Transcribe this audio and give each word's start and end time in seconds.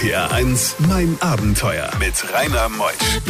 RPR 0.00 0.32
1, 0.32 0.76
mein 0.88 1.18
Abenteuer 1.20 1.90
mit 1.98 2.14
Rainer 2.32 2.70
Meusch. 2.70 3.20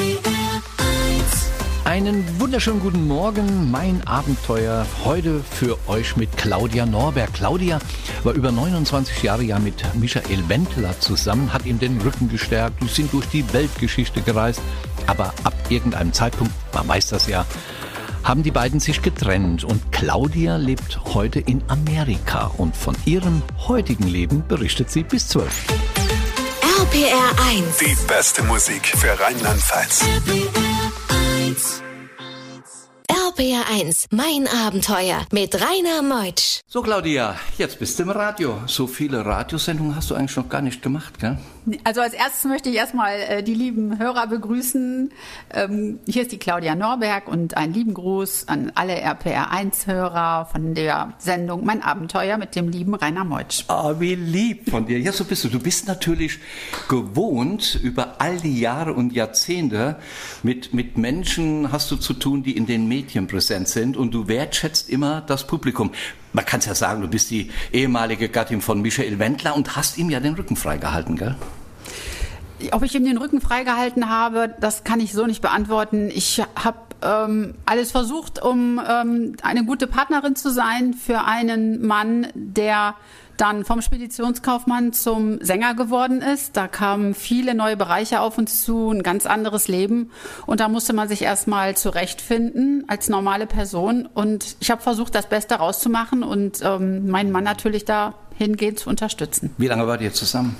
Einen 1.84 2.24
wunderschönen 2.38 2.78
guten 2.78 3.08
Morgen, 3.08 3.72
mein 3.72 4.06
Abenteuer 4.06 4.86
heute 5.04 5.40
für 5.50 5.76
euch 5.88 6.16
mit 6.16 6.36
Claudia 6.36 6.86
Norberg. 6.86 7.32
Claudia 7.32 7.80
war 8.22 8.34
über 8.34 8.52
29 8.52 9.20
Jahre 9.24 9.42
ja 9.42 9.58
mit 9.58 9.82
Michael 9.96 10.48
Wendler 10.48 10.94
zusammen, 11.00 11.52
hat 11.52 11.66
ihm 11.66 11.80
den 11.80 12.00
Rücken 12.02 12.28
gestärkt, 12.28 12.80
die 12.80 12.86
sind 12.86 13.12
durch 13.12 13.26
die 13.26 13.52
Weltgeschichte 13.52 14.20
gereist, 14.20 14.60
aber 15.08 15.34
ab 15.42 15.54
irgendeinem 15.70 16.12
Zeitpunkt, 16.12 16.52
man 16.72 16.86
weiß 16.86 17.08
das 17.08 17.26
ja, 17.26 17.46
haben 18.22 18.44
die 18.44 18.52
beiden 18.52 18.78
sich 18.78 19.02
getrennt 19.02 19.64
und 19.64 19.90
Claudia 19.90 20.56
lebt 20.56 21.00
heute 21.14 21.40
in 21.40 21.62
Amerika 21.66 22.52
und 22.58 22.76
von 22.76 22.94
ihrem 23.06 23.42
heutigen 23.66 24.06
Leben 24.06 24.44
berichtet 24.46 24.88
sie 24.88 25.02
bis 25.02 25.26
12. 25.26 25.79
RPR 26.80 27.30
1. 27.46 27.76
Die 27.76 27.96
beste 28.06 28.42
Musik 28.44 28.86
für 28.86 29.10
Rheinland-Pfalz. 29.20 30.02
RPR 33.06 33.64
1, 33.70 34.06
mein 34.10 34.48
Abenteuer 34.48 35.26
mit 35.30 35.54
Rainer 35.56 36.00
Meutsch. 36.00 36.60
So 36.72 36.82
Claudia, 36.82 37.34
jetzt 37.58 37.80
bist 37.80 37.98
du 37.98 38.04
im 38.04 38.10
Radio. 38.10 38.60
So 38.66 38.86
viele 38.86 39.26
Radiosendungen 39.26 39.96
hast 39.96 40.08
du 40.08 40.14
eigentlich 40.14 40.36
noch 40.36 40.48
gar 40.48 40.62
nicht 40.62 40.82
gemacht, 40.82 41.18
gell? 41.18 41.36
Also 41.82 42.00
als 42.00 42.14
erstes 42.14 42.44
möchte 42.44 42.68
ich 42.68 42.76
erstmal 42.76 43.18
äh, 43.18 43.42
die 43.42 43.54
lieben 43.54 43.98
Hörer 43.98 44.28
begrüßen. 44.28 45.10
Ähm, 45.52 45.98
hier 46.06 46.22
ist 46.22 46.30
die 46.30 46.38
Claudia 46.38 46.76
Norberg 46.76 47.26
und 47.26 47.56
einen 47.56 47.74
lieben 47.74 47.92
Gruß 47.92 48.46
an 48.46 48.70
alle 48.76 49.04
RPR1-Hörer 49.04 50.46
von 50.46 50.74
der 50.74 51.14
Sendung 51.18 51.64
Mein 51.64 51.82
Abenteuer 51.82 52.38
mit 52.38 52.54
dem 52.54 52.68
lieben 52.68 52.94
Rainer 52.94 53.24
Meutsch. 53.24 53.64
Ah, 53.66 53.94
wie 53.98 54.14
lieb 54.14 54.70
von 54.70 54.86
dir. 54.86 55.00
Ja, 55.00 55.10
so 55.10 55.24
bist 55.24 55.42
du. 55.42 55.48
Du 55.48 55.58
bist 55.58 55.88
natürlich 55.88 56.38
gewohnt, 56.88 57.80
über 57.82 58.20
all 58.20 58.36
die 58.36 58.60
Jahre 58.60 58.94
und 58.94 59.12
Jahrzehnte 59.12 59.96
mit, 60.44 60.72
mit 60.72 60.96
Menschen 60.96 61.72
hast 61.72 61.90
du 61.90 61.96
zu 61.96 62.14
tun, 62.14 62.44
die 62.44 62.56
in 62.56 62.66
den 62.66 62.86
Medien 62.86 63.26
präsent 63.26 63.66
sind 63.66 63.96
und 63.96 64.14
du 64.14 64.28
wertschätzt 64.28 64.88
immer 64.88 65.20
das 65.20 65.48
Publikum. 65.48 65.90
Man 66.32 66.44
kann 66.44 66.60
es 66.60 66.66
ja 66.66 66.74
sagen, 66.74 67.00
du 67.00 67.08
bist 67.08 67.30
die 67.30 67.50
ehemalige 67.72 68.28
Gattin 68.28 68.60
von 68.60 68.80
Michael 68.80 69.18
Wendler 69.18 69.56
und 69.56 69.76
hast 69.76 69.98
ihm 69.98 70.10
ja 70.10 70.20
den 70.20 70.34
Rücken 70.34 70.56
freigehalten, 70.56 71.16
gell? 71.16 71.36
Ob 72.72 72.82
ich 72.82 72.94
ihm 72.94 73.04
den 73.04 73.18
Rücken 73.18 73.40
freigehalten 73.40 74.08
habe, 74.08 74.54
das 74.60 74.84
kann 74.84 75.00
ich 75.00 75.12
so 75.12 75.26
nicht 75.26 75.42
beantworten. 75.42 76.10
Ich 76.12 76.42
habe 76.56 76.78
ähm, 77.02 77.54
alles 77.66 77.90
versucht, 77.90 78.42
um 78.42 78.80
ähm, 78.86 79.36
eine 79.42 79.64
gute 79.64 79.86
Partnerin 79.86 80.36
zu 80.36 80.50
sein 80.50 80.94
für 80.94 81.24
einen 81.24 81.86
Mann, 81.86 82.28
der 82.34 82.94
dann 83.40 83.64
vom 83.64 83.80
Speditionskaufmann 83.80 84.92
zum 84.92 85.42
Sänger 85.42 85.74
geworden 85.74 86.20
ist. 86.20 86.58
Da 86.58 86.68
kamen 86.68 87.14
viele 87.14 87.54
neue 87.54 87.76
Bereiche 87.76 88.20
auf 88.20 88.36
uns 88.36 88.62
zu, 88.64 88.90
ein 88.90 89.02
ganz 89.02 89.24
anderes 89.24 89.66
Leben. 89.66 90.10
Und 90.46 90.60
da 90.60 90.68
musste 90.68 90.92
man 90.92 91.08
sich 91.08 91.22
erstmal 91.22 91.74
zurechtfinden 91.74 92.84
als 92.86 93.08
normale 93.08 93.46
Person. 93.46 94.06
Und 94.12 94.56
ich 94.60 94.70
habe 94.70 94.82
versucht, 94.82 95.14
das 95.14 95.26
Beste 95.26 95.54
rauszumachen 95.54 96.22
und 96.22 96.60
ähm, 96.62 97.08
meinen 97.08 97.32
Mann 97.32 97.44
natürlich 97.44 97.86
dahingehend 97.86 98.78
zu 98.78 98.90
unterstützen. 98.90 99.54
Wie 99.56 99.68
lange 99.68 99.86
wart 99.86 100.02
ihr 100.02 100.12
zusammen? 100.12 100.56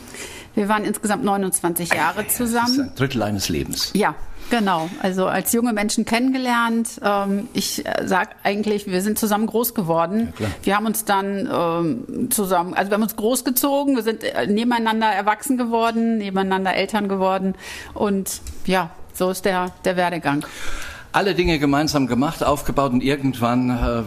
Wir 0.54 0.68
waren 0.68 0.84
insgesamt 0.84 1.24
29 1.24 1.92
Jahre 1.92 2.26
zusammen. 2.26 2.66
Das 2.66 2.76
ist 2.76 2.80
ein 2.80 2.94
Drittel 2.96 3.22
eines 3.22 3.48
Lebens. 3.48 3.90
Ja, 3.94 4.14
Genau, 4.50 4.90
also 5.00 5.26
als 5.26 5.52
junge 5.52 5.72
Menschen 5.72 6.04
kennengelernt. 6.04 7.00
Ähm, 7.02 7.48
ich 7.52 7.86
äh, 7.86 8.02
sag 8.04 8.34
eigentlich, 8.42 8.88
wir 8.88 9.00
sind 9.00 9.16
zusammen 9.16 9.46
groß 9.46 9.74
geworden. 9.74 10.32
Ja, 10.40 10.46
wir 10.64 10.76
haben 10.76 10.86
uns 10.86 11.04
dann 11.04 11.48
ähm, 11.50 12.30
zusammen, 12.30 12.74
also 12.74 12.90
wir 12.90 12.96
haben 12.96 13.02
uns 13.02 13.14
großgezogen, 13.14 13.94
wir 13.94 14.02
sind 14.02 14.24
äh, 14.24 14.48
nebeneinander 14.48 15.06
erwachsen 15.06 15.56
geworden, 15.56 16.18
nebeneinander 16.18 16.74
Eltern 16.74 17.08
geworden 17.08 17.54
und 17.94 18.40
ja, 18.66 18.90
so 19.14 19.30
ist 19.30 19.44
der, 19.44 19.70
der 19.84 19.96
Werdegang. 19.96 20.44
Alle 21.12 21.34
Dinge 21.34 21.60
gemeinsam 21.60 22.08
gemacht, 22.08 22.42
aufgebaut 22.42 22.92
und 22.92 23.02
irgendwann 23.02 23.70
äh, 23.70 24.02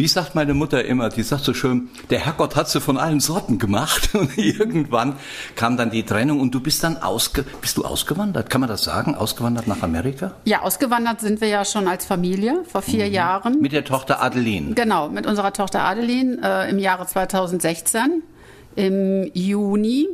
wie 0.00 0.08
sagt 0.08 0.34
meine 0.34 0.54
Mutter 0.54 0.82
immer, 0.82 1.10
die 1.10 1.22
sagt 1.22 1.44
so 1.44 1.52
schön, 1.52 1.90
der 2.08 2.20
Herrgott 2.20 2.56
hat 2.56 2.70
sie 2.70 2.80
von 2.80 2.96
allen 2.96 3.20
Sorten 3.20 3.58
gemacht 3.58 4.14
und 4.14 4.38
irgendwann 4.38 5.16
kam 5.56 5.76
dann 5.76 5.90
die 5.90 6.04
Trennung 6.04 6.40
und 6.40 6.54
du 6.54 6.60
bist 6.60 6.82
dann 6.82 6.96
ausge, 6.96 7.44
bist 7.60 7.76
du 7.76 7.84
ausgewandert? 7.84 8.48
Kann 8.48 8.62
man 8.62 8.70
das 8.70 8.82
sagen? 8.82 9.14
Ausgewandert 9.14 9.66
nach 9.66 9.82
Amerika? 9.82 10.32
Ja, 10.46 10.62
ausgewandert 10.62 11.20
sind 11.20 11.42
wir 11.42 11.48
ja 11.48 11.66
schon 11.66 11.86
als 11.86 12.06
Familie 12.06 12.62
vor 12.66 12.80
vier 12.80 13.08
mhm. 13.08 13.12
Jahren. 13.12 13.60
Mit 13.60 13.72
der 13.72 13.84
Tochter 13.84 14.22
Adeline? 14.22 14.72
Genau, 14.72 15.10
mit 15.10 15.26
unserer 15.26 15.52
Tochter 15.52 15.82
Adeline 15.82 16.38
äh, 16.42 16.70
im 16.70 16.78
Jahre 16.78 17.06
2016 17.06 18.22
im 18.76 19.30
Juni 19.34 20.08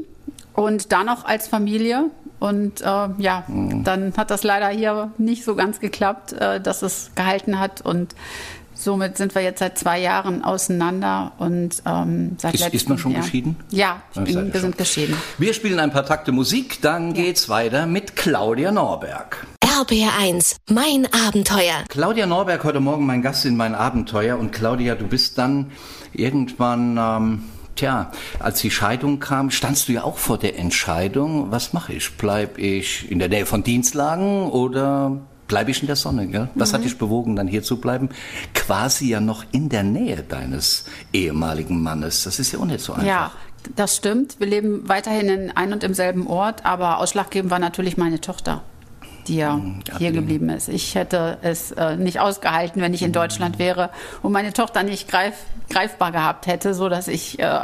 und 0.53 0.91
dann 0.91 1.06
noch 1.06 1.24
als 1.24 1.47
Familie. 1.47 2.10
Und 2.41 2.80
äh, 2.80 2.84
ja, 2.84 3.44
mhm. 3.47 3.84
dann 3.84 4.12
hat 4.16 4.32
das 4.32 4.42
leider 4.42 4.68
hier 4.68 5.12
nicht 5.16 5.44
so 5.44 5.54
ganz 5.54 5.78
geklappt, 5.78 6.32
äh, 6.32 6.60
dass 6.60 6.82
es 6.82 7.12
gehalten 7.14 7.60
hat. 7.60 7.82
Und 7.82 8.16
Somit 8.76 9.16
sind 9.16 9.34
wir 9.34 9.42
jetzt 9.42 9.60
seit 9.60 9.78
zwei 9.78 9.98
Jahren 10.00 10.44
auseinander 10.44 11.32
und 11.38 11.82
ähm, 11.87 12.37
seit 12.38 12.54
ist, 12.54 12.75
ist 12.75 12.88
man 12.88 12.98
schon 12.98 13.12
Jahr. 13.12 13.22
geschieden? 13.22 13.56
Ja, 13.70 14.03
bin, 14.14 14.53
wir 14.53 14.60
sind 14.60 14.76
geschieden. 14.76 15.16
Wir 15.38 15.54
spielen 15.54 15.81
ein 15.81 15.91
paar 15.91 16.04
Takte 16.04 16.31
Musik, 16.31 16.82
dann 16.82 17.15
ja. 17.15 17.25
geht's 17.25 17.48
weiter 17.48 17.86
mit 17.86 18.16
Claudia 18.16 18.70
Norberg. 18.70 19.47
RBR1, 19.65 20.56
mein 20.70 21.06
Abenteuer. 21.12 21.84
Claudia 21.88 22.26
Norberg, 22.26 22.65
heute 22.65 22.81
Morgen 22.81 23.06
mein 23.06 23.22
Gast 23.22 23.47
in 23.47 23.56
mein 23.56 23.75
Abenteuer. 23.75 24.38
Und 24.38 24.53
Claudia, 24.53 24.94
du 24.94 25.06
bist 25.06 25.38
dann 25.38 25.72
irgendwann, 26.12 26.98
ähm, 26.98 27.44
tja, 27.76 28.10
als 28.38 28.60
die 28.60 28.70
Scheidung 28.70 29.20
kam, 29.20 29.50
standst 29.50 29.88
du 29.88 29.92
ja 29.92 30.04
auch 30.04 30.19
vor 30.19 30.38
der 30.38 30.59
Entscheidung, 30.59 31.50
was 31.50 31.72
mache 31.72 31.94
ich? 31.94 32.16
Bleib 32.16 32.59
ich 32.59 33.10
in 33.10 33.19
der 33.19 33.28
Nähe 33.28 33.47
von 33.47 33.62
Dienstlagen 33.62 34.50
oder 34.50 35.19
bleibe 35.48 35.70
ich 35.70 35.80
in 35.80 35.86
der 35.86 35.96
Sonne. 35.96 36.26
Gell? 36.26 36.48
Was 36.54 36.72
mhm. 36.72 36.76
hat 36.76 36.84
dich 36.84 36.98
bewogen, 36.98 37.36
dann 37.36 37.48
hier 37.48 37.62
zu 37.62 37.80
bleiben? 37.80 38.08
Quasi 38.54 39.08
ja 39.08 39.20
noch 39.20 39.44
in 39.52 39.68
der 39.68 39.82
Nähe 39.82 40.22
deines 40.22 40.84
ehemaligen 41.12 41.82
Mannes. 41.82 42.24
Das 42.24 42.38
ist 42.38 42.52
ja 42.52 42.58
auch 42.58 42.64
nicht 42.64 42.80
so 42.80 42.92
einfach. 42.92 43.06
Ja, 43.06 43.32
das 43.74 43.96
stimmt. 43.96 44.38
Wir 44.38 44.46
leben 44.46 44.88
weiterhin 44.88 45.28
in 45.28 45.50
ein 45.50 45.72
und 45.72 45.82
im 45.84 45.94
selben 45.94 46.26
Ort, 46.26 46.64
aber 46.64 46.98
ausschlaggebend 46.98 47.50
war 47.50 47.58
natürlich 47.58 47.96
meine 47.96 48.20
Tochter 48.20 48.62
die 49.28 49.37
ja 49.37 49.56
mhm, 49.56 49.81
hier 49.98 50.12
geblieben 50.12 50.48
ist. 50.48 50.69
Ich 50.69 50.94
hätte 50.94 51.38
es 51.42 51.72
äh, 51.72 51.97
nicht 51.97 52.20
ausgehalten, 52.20 52.81
wenn 52.82 52.94
ich 52.94 53.03
in 53.03 53.12
Deutschland 53.12 53.59
wäre 53.59 53.91
und 54.22 54.32
meine 54.32 54.53
Tochter 54.53 54.82
nicht 54.82 55.09
greif, 55.09 55.34
greifbar 55.70 56.12
gehabt 56.12 56.47
hätte, 56.47 56.75
so 56.75 56.88
dass 56.88 57.09
ich 57.09 57.38
äh, 57.38 57.60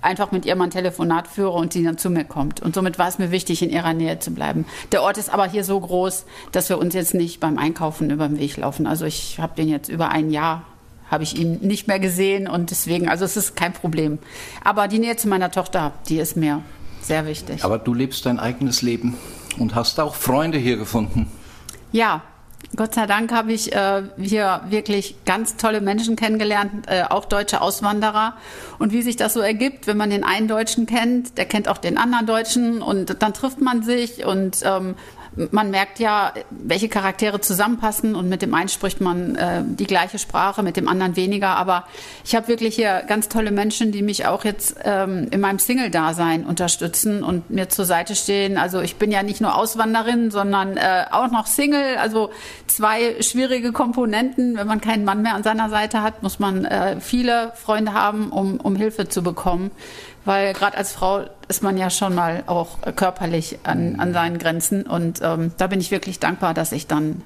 einfach 0.00 0.32
mit 0.32 0.44
ihr 0.44 0.54
mal 0.56 0.64
ein 0.64 0.70
Telefonat 0.70 1.26
führe 1.28 1.52
und 1.52 1.72
sie 1.72 1.82
dann 1.82 1.98
zu 1.98 2.10
mir 2.10 2.24
kommt. 2.24 2.60
Und 2.60 2.74
somit 2.74 2.98
war 2.98 3.08
es 3.08 3.18
mir 3.18 3.30
wichtig, 3.30 3.62
in 3.62 3.70
ihrer 3.70 3.94
Nähe 3.94 4.18
zu 4.18 4.32
bleiben. 4.32 4.66
Der 4.92 5.02
Ort 5.02 5.18
ist 5.18 5.32
aber 5.32 5.46
hier 5.46 5.64
so 5.64 5.80
groß, 5.80 6.26
dass 6.52 6.68
wir 6.68 6.78
uns 6.78 6.94
jetzt 6.94 7.14
nicht 7.14 7.40
beim 7.40 7.58
Einkaufen 7.58 8.10
über 8.10 8.28
den 8.28 8.38
Weg 8.38 8.56
laufen. 8.56 8.86
Also 8.86 9.04
ich 9.04 9.38
habe 9.40 9.54
den 9.56 9.68
jetzt 9.68 9.88
über 9.88 10.10
ein 10.10 10.30
Jahr 10.30 10.64
habe 11.10 11.22
ich 11.22 11.38
ihn 11.38 11.60
nicht 11.60 11.86
mehr 11.86 12.00
gesehen 12.00 12.48
und 12.48 12.70
deswegen, 12.70 13.08
also 13.08 13.24
es 13.24 13.36
ist 13.36 13.54
kein 13.54 13.72
Problem. 13.72 14.18
Aber 14.64 14.88
die 14.88 14.98
Nähe 14.98 15.16
zu 15.16 15.28
meiner 15.28 15.52
Tochter, 15.52 15.92
die 16.08 16.18
ist 16.18 16.36
mir 16.36 16.62
sehr 17.00 17.26
wichtig. 17.26 17.64
Aber 17.64 17.78
du 17.78 17.94
lebst 17.94 18.26
dein 18.26 18.40
eigenes 18.40 18.82
Leben 18.82 19.16
und 19.58 19.74
hast 19.74 20.00
auch 20.00 20.14
Freunde 20.14 20.58
hier 20.58 20.76
gefunden. 20.76 21.30
Ja, 21.92 22.22
Gott 22.74 22.94
sei 22.94 23.06
Dank 23.06 23.32
habe 23.32 23.52
ich 23.52 23.72
äh, 23.72 24.02
hier 24.18 24.62
wirklich 24.68 25.16
ganz 25.24 25.56
tolle 25.56 25.80
Menschen 25.80 26.16
kennengelernt, 26.16 26.86
äh, 26.88 27.04
auch 27.08 27.24
deutsche 27.24 27.60
Auswanderer. 27.60 28.34
Und 28.78 28.92
wie 28.92 29.02
sich 29.02 29.16
das 29.16 29.34
so 29.34 29.40
ergibt, 29.40 29.86
wenn 29.86 29.96
man 29.96 30.10
den 30.10 30.24
einen 30.24 30.48
Deutschen 30.48 30.86
kennt, 30.86 31.38
der 31.38 31.44
kennt 31.44 31.68
auch 31.68 31.78
den 31.78 31.96
anderen 31.96 32.26
Deutschen 32.26 32.82
und 32.82 33.22
dann 33.22 33.32
trifft 33.32 33.60
man 33.60 33.82
sich 33.82 34.24
und 34.24 34.62
ähm, 34.64 34.96
man 35.50 35.70
merkt 35.70 35.98
ja, 35.98 36.32
welche 36.50 36.88
Charaktere 36.88 37.40
zusammenpassen 37.40 38.14
und 38.14 38.28
mit 38.28 38.40
dem 38.40 38.54
einen 38.54 38.68
spricht 38.68 39.00
man 39.00 39.36
äh, 39.36 39.62
die 39.64 39.86
gleiche 39.86 40.18
Sprache, 40.18 40.62
mit 40.62 40.76
dem 40.76 40.88
anderen 40.88 41.14
weniger. 41.16 41.56
Aber 41.56 41.84
ich 42.24 42.34
habe 42.34 42.48
wirklich 42.48 42.74
hier 42.74 43.02
ganz 43.06 43.28
tolle 43.28 43.50
Menschen, 43.50 43.92
die 43.92 44.02
mich 44.02 44.26
auch 44.26 44.44
jetzt 44.44 44.76
ähm, 44.84 45.28
in 45.30 45.40
meinem 45.40 45.58
Single-Dasein 45.58 46.46
unterstützen 46.46 47.22
und 47.22 47.50
mir 47.50 47.68
zur 47.68 47.84
Seite 47.84 48.14
stehen. 48.14 48.56
Also 48.56 48.80
ich 48.80 48.96
bin 48.96 49.12
ja 49.12 49.22
nicht 49.22 49.40
nur 49.40 49.54
Auswanderin, 49.56 50.30
sondern 50.30 50.76
äh, 50.78 51.04
auch 51.10 51.30
noch 51.30 51.46
Single. 51.46 51.96
Also 51.98 52.30
zwei 52.66 53.20
schwierige 53.20 53.72
Komponenten. 53.72 54.56
Wenn 54.56 54.66
man 54.66 54.80
keinen 54.80 55.04
Mann 55.04 55.20
mehr 55.20 55.34
an 55.34 55.42
seiner 55.42 55.68
Seite 55.68 56.02
hat, 56.02 56.22
muss 56.22 56.38
man 56.38 56.64
äh, 56.64 57.00
viele 57.00 57.52
Freunde 57.56 57.92
haben, 57.92 58.30
um, 58.30 58.58
um 58.58 58.74
Hilfe 58.74 59.08
zu 59.08 59.22
bekommen 59.22 59.70
weil 60.26 60.52
gerade 60.52 60.76
als 60.76 60.92
Frau 60.92 61.24
ist 61.48 61.62
man 61.62 61.76
ja 61.76 61.90
schon 61.90 62.14
mal 62.14 62.42
auch 62.46 62.78
körperlich 62.96 63.58
an, 63.62 64.00
an 64.00 64.12
seinen 64.12 64.38
Grenzen. 64.38 64.82
Und 64.82 65.20
ähm, 65.22 65.52
da 65.56 65.66
bin 65.66 65.80
ich 65.80 65.90
wirklich 65.90 66.18
dankbar, 66.18 66.54
dass 66.54 66.72
ich 66.72 66.86
dann 66.86 67.22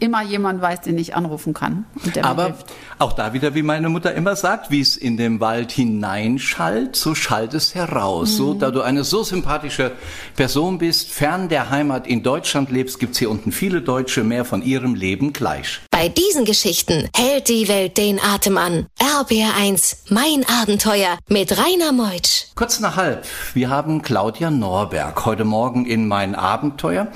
immer 0.00 0.22
jemand 0.22 0.60
weiß, 0.60 0.82
den 0.82 0.98
ich 0.98 1.16
anrufen 1.16 1.54
kann. 1.54 1.84
Aber 2.22 2.54
auch 2.98 3.12
da 3.12 3.32
wieder, 3.32 3.54
wie 3.54 3.62
meine 3.62 3.88
Mutter 3.88 4.14
immer 4.14 4.36
sagt, 4.36 4.70
wie 4.70 4.80
es 4.80 4.96
in 4.96 5.16
den 5.16 5.40
Wald 5.40 5.72
hineinschallt, 5.72 6.96
so 6.96 7.14
schallt 7.14 7.54
es 7.54 7.74
heraus. 7.74 8.32
Mhm. 8.32 8.36
So, 8.36 8.54
da 8.54 8.70
du 8.70 8.82
eine 8.82 9.04
so 9.04 9.22
sympathische 9.22 9.92
Person 10.36 10.78
bist, 10.78 11.10
fern 11.10 11.48
der 11.48 11.70
Heimat 11.70 12.06
in 12.06 12.22
Deutschland 12.22 12.70
lebst, 12.70 12.98
gibt's 12.98 13.18
hier 13.18 13.30
unten 13.30 13.52
viele 13.52 13.82
Deutsche 13.82 14.24
mehr 14.24 14.44
von 14.44 14.62
ihrem 14.62 14.94
Leben 14.94 15.32
gleich. 15.32 15.80
Bei 15.90 16.08
diesen 16.08 16.44
Geschichten 16.44 17.08
hält 17.14 17.48
die 17.48 17.68
Welt 17.68 17.96
den 17.96 18.20
Atem 18.20 18.58
an. 18.58 18.86
RBR1, 19.00 19.96
mein 20.10 20.44
Abenteuer 20.62 21.18
mit 21.28 21.56
Rainer 21.58 21.92
Meutsch. 21.92 22.46
Kurz 22.54 22.80
nach 22.80 22.96
halb, 22.96 23.24
wir 23.54 23.70
haben 23.70 24.02
Claudia 24.02 24.50
Norberg 24.50 25.24
heute 25.24 25.44
Morgen 25.44 25.86
in 25.86 26.08
mein 26.08 26.34
Abenteuer. 26.34 27.08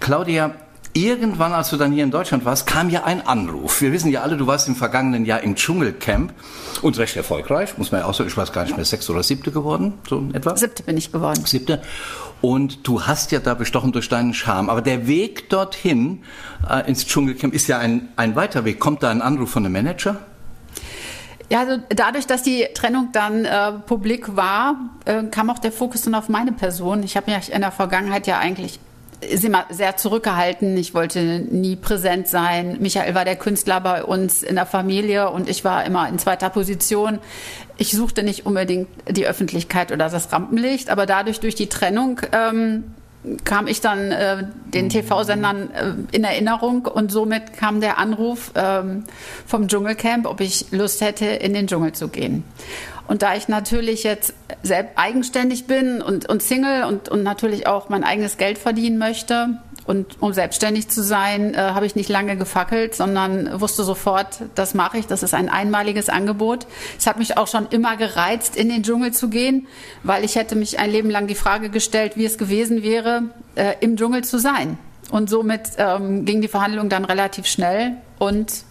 Claudia, 0.00 0.54
irgendwann, 0.96 1.52
als 1.52 1.70
du 1.70 1.76
dann 1.76 1.92
hier 1.92 2.04
in 2.04 2.10
Deutschland 2.10 2.44
warst, 2.44 2.66
kam 2.66 2.88
ja 2.88 3.04
ein 3.04 3.26
Anruf. 3.26 3.80
Wir 3.82 3.92
wissen 3.92 4.10
ja 4.10 4.22
alle, 4.22 4.36
du 4.36 4.46
warst 4.46 4.66
im 4.66 4.74
vergangenen 4.74 5.26
Jahr 5.26 5.42
im 5.42 5.54
Dschungelcamp 5.54 6.32
und 6.80 6.98
recht 6.98 7.16
erfolgreich, 7.16 7.76
muss 7.76 7.92
man 7.92 8.00
ja 8.00 8.06
auch 8.06 8.14
sagen, 8.14 8.28
ich 8.28 8.36
weiß 8.36 8.52
gar 8.52 8.64
nicht 8.64 8.76
mehr, 8.76 8.84
sechste 8.84 9.12
oder 9.12 9.22
siebte 9.22 9.52
geworden, 9.52 9.94
so 10.08 10.24
etwa? 10.32 10.56
Siebte 10.56 10.82
bin 10.82 10.96
ich 10.96 11.12
geworden. 11.12 11.44
Siebte. 11.44 11.82
Und 12.40 12.86
du 12.86 13.02
hast 13.02 13.30
ja 13.32 13.40
da 13.40 13.54
bestochen 13.54 13.92
durch 13.92 14.08
deinen 14.08 14.34
Charme. 14.34 14.70
Aber 14.70 14.82
der 14.82 15.06
Weg 15.06 15.48
dorthin 15.50 16.22
äh, 16.68 16.88
ins 16.88 17.06
Dschungelcamp 17.06 17.54
ist 17.54 17.66
ja 17.68 17.78
ein, 17.78 18.08
ein 18.16 18.36
weiter 18.36 18.64
Weg. 18.64 18.78
Kommt 18.80 19.02
da 19.02 19.10
ein 19.10 19.22
Anruf 19.22 19.50
von 19.50 19.64
einem 19.64 19.72
Manager? 19.72 20.18
Ja, 21.50 21.60
also 21.60 21.78
dadurch, 21.88 22.26
dass 22.26 22.42
die 22.42 22.66
Trennung 22.74 23.10
dann 23.12 23.44
äh, 23.44 23.72
publik 23.72 24.34
war, 24.36 24.76
äh, 25.04 25.24
kam 25.24 25.48
auch 25.48 25.58
der 25.58 25.72
Fokus 25.72 26.02
dann 26.02 26.14
auf 26.14 26.28
meine 26.28 26.52
Person. 26.52 27.02
Ich 27.02 27.16
habe 27.16 27.30
mich 27.30 27.52
in 27.52 27.60
der 27.60 27.70
Vergangenheit 27.70 28.26
ja 28.26 28.38
eigentlich 28.38 28.80
immer 29.20 29.64
sehr 29.70 29.96
zurückgehalten. 29.96 30.76
Ich 30.76 30.94
wollte 30.94 31.40
nie 31.50 31.76
präsent 31.76 32.28
sein. 32.28 32.76
Michael 32.80 33.14
war 33.14 33.24
der 33.24 33.36
Künstler 33.36 33.80
bei 33.80 34.04
uns 34.04 34.42
in 34.42 34.56
der 34.56 34.66
Familie 34.66 35.30
und 35.30 35.48
ich 35.48 35.64
war 35.64 35.84
immer 35.84 36.08
in 36.08 36.18
zweiter 36.18 36.50
Position. 36.50 37.18
Ich 37.78 37.92
suchte 37.92 38.22
nicht 38.22 38.46
unbedingt 38.46 38.88
die 39.08 39.26
Öffentlichkeit 39.26 39.92
oder 39.92 40.08
das 40.08 40.32
Rampenlicht, 40.32 40.90
aber 40.90 41.06
dadurch 41.06 41.40
durch 41.40 41.54
die 41.54 41.68
Trennung 41.68 42.20
ähm, 42.32 42.84
kam 43.44 43.66
ich 43.66 43.80
dann 43.80 44.12
äh, 44.12 44.44
den 44.72 44.88
TV-Sendern 44.88 45.70
äh, 45.70 46.16
in 46.16 46.24
Erinnerung 46.24 46.86
und 46.86 47.10
somit 47.10 47.54
kam 47.54 47.80
der 47.80 47.98
Anruf 47.98 48.52
ähm, 48.54 49.04
vom 49.46 49.68
Dschungelcamp, 49.68 50.26
ob 50.26 50.40
ich 50.40 50.66
Lust 50.70 51.00
hätte, 51.00 51.26
in 51.26 51.54
den 51.54 51.66
Dschungel 51.66 51.92
zu 51.92 52.08
gehen. 52.08 52.44
Und 53.08 53.22
da 53.22 53.36
ich 53.36 53.48
natürlich 53.48 54.02
jetzt 54.02 54.34
selbst 54.62 54.92
eigenständig 54.96 55.66
bin 55.66 56.02
und, 56.02 56.28
und 56.28 56.42
Single 56.42 56.84
und, 56.84 57.08
und 57.08 57.22
natürlich 57.22 57.66
auch 57.66 57.88
mein 57.88 58.04
eigenes 58.04 58.36
Geld 58.36 58.58
verdienen 58.58 58.98
möchte, 58.98 59.60
und 59.86 60.20
um 60.20 60.32
selbstständig 60.32 60.88
zu 60.88 61.02
sein, 61.02 61.54
äh, 61.54 61.58
habe 61.58 61.86
ich 61.86 61.94
nicht 61.94 62.08
lange 62.08 62.36
gefackelt, 62.36 62.94
sondern 62.94 63.60
wusste 63.60 63.84
sofort, 63.84 64.40
das 64.54 64.74
mache 64.74 64.98
ich. 64.98 65.06
Das 65.06 65.22
ist 65.22 65.32
ein 65.32 65.48
einmaliges 65.48 66.08
Angebot. 66.08 66.66
Es 66.98 67.06
hat 67.06 67.18
mich 67.18 67.36
auch 67.36 67.46
schon 67.46 67.68
immer 67.68 67.96
gereizt, 67.96 68.56
in 68.56 68.68
den 68.68 68.82
Dschungel 68.82 69.12
zu 69.12 69.28
gehen, 69.28 69.68
weil 70.02 70.24
ich 70.24 70.34
hätte 70.34 70.56
mich 70.56 70.78
ein 70.80 70.90
Leben 70.90 71.08
lang 71.08 71.28
die 71.28 71.36
Frage 71.36 71.70
gestellt, 71.70 72.16
wie 72.16 72.24
es 72.24 72.36
gewesen 72.36 72.82
wäre, 72.82 73.24
äh, 73.54 73.74
im 73.80 73.96
Dschungel 73.96 74.24
zu 74.24 74.38
sein. 74.38 74.78
Und 75.10 75.30
somit 75.30 75.70
ähm, 75.78 76.24
ging 76.24 76.40
die 76.40 76.48
Verhandlung 76.48 76.88
dann 76.88 77.04
relativ 77.04 77.46
schnell. 77.46 77.96
Und 78.18 78.64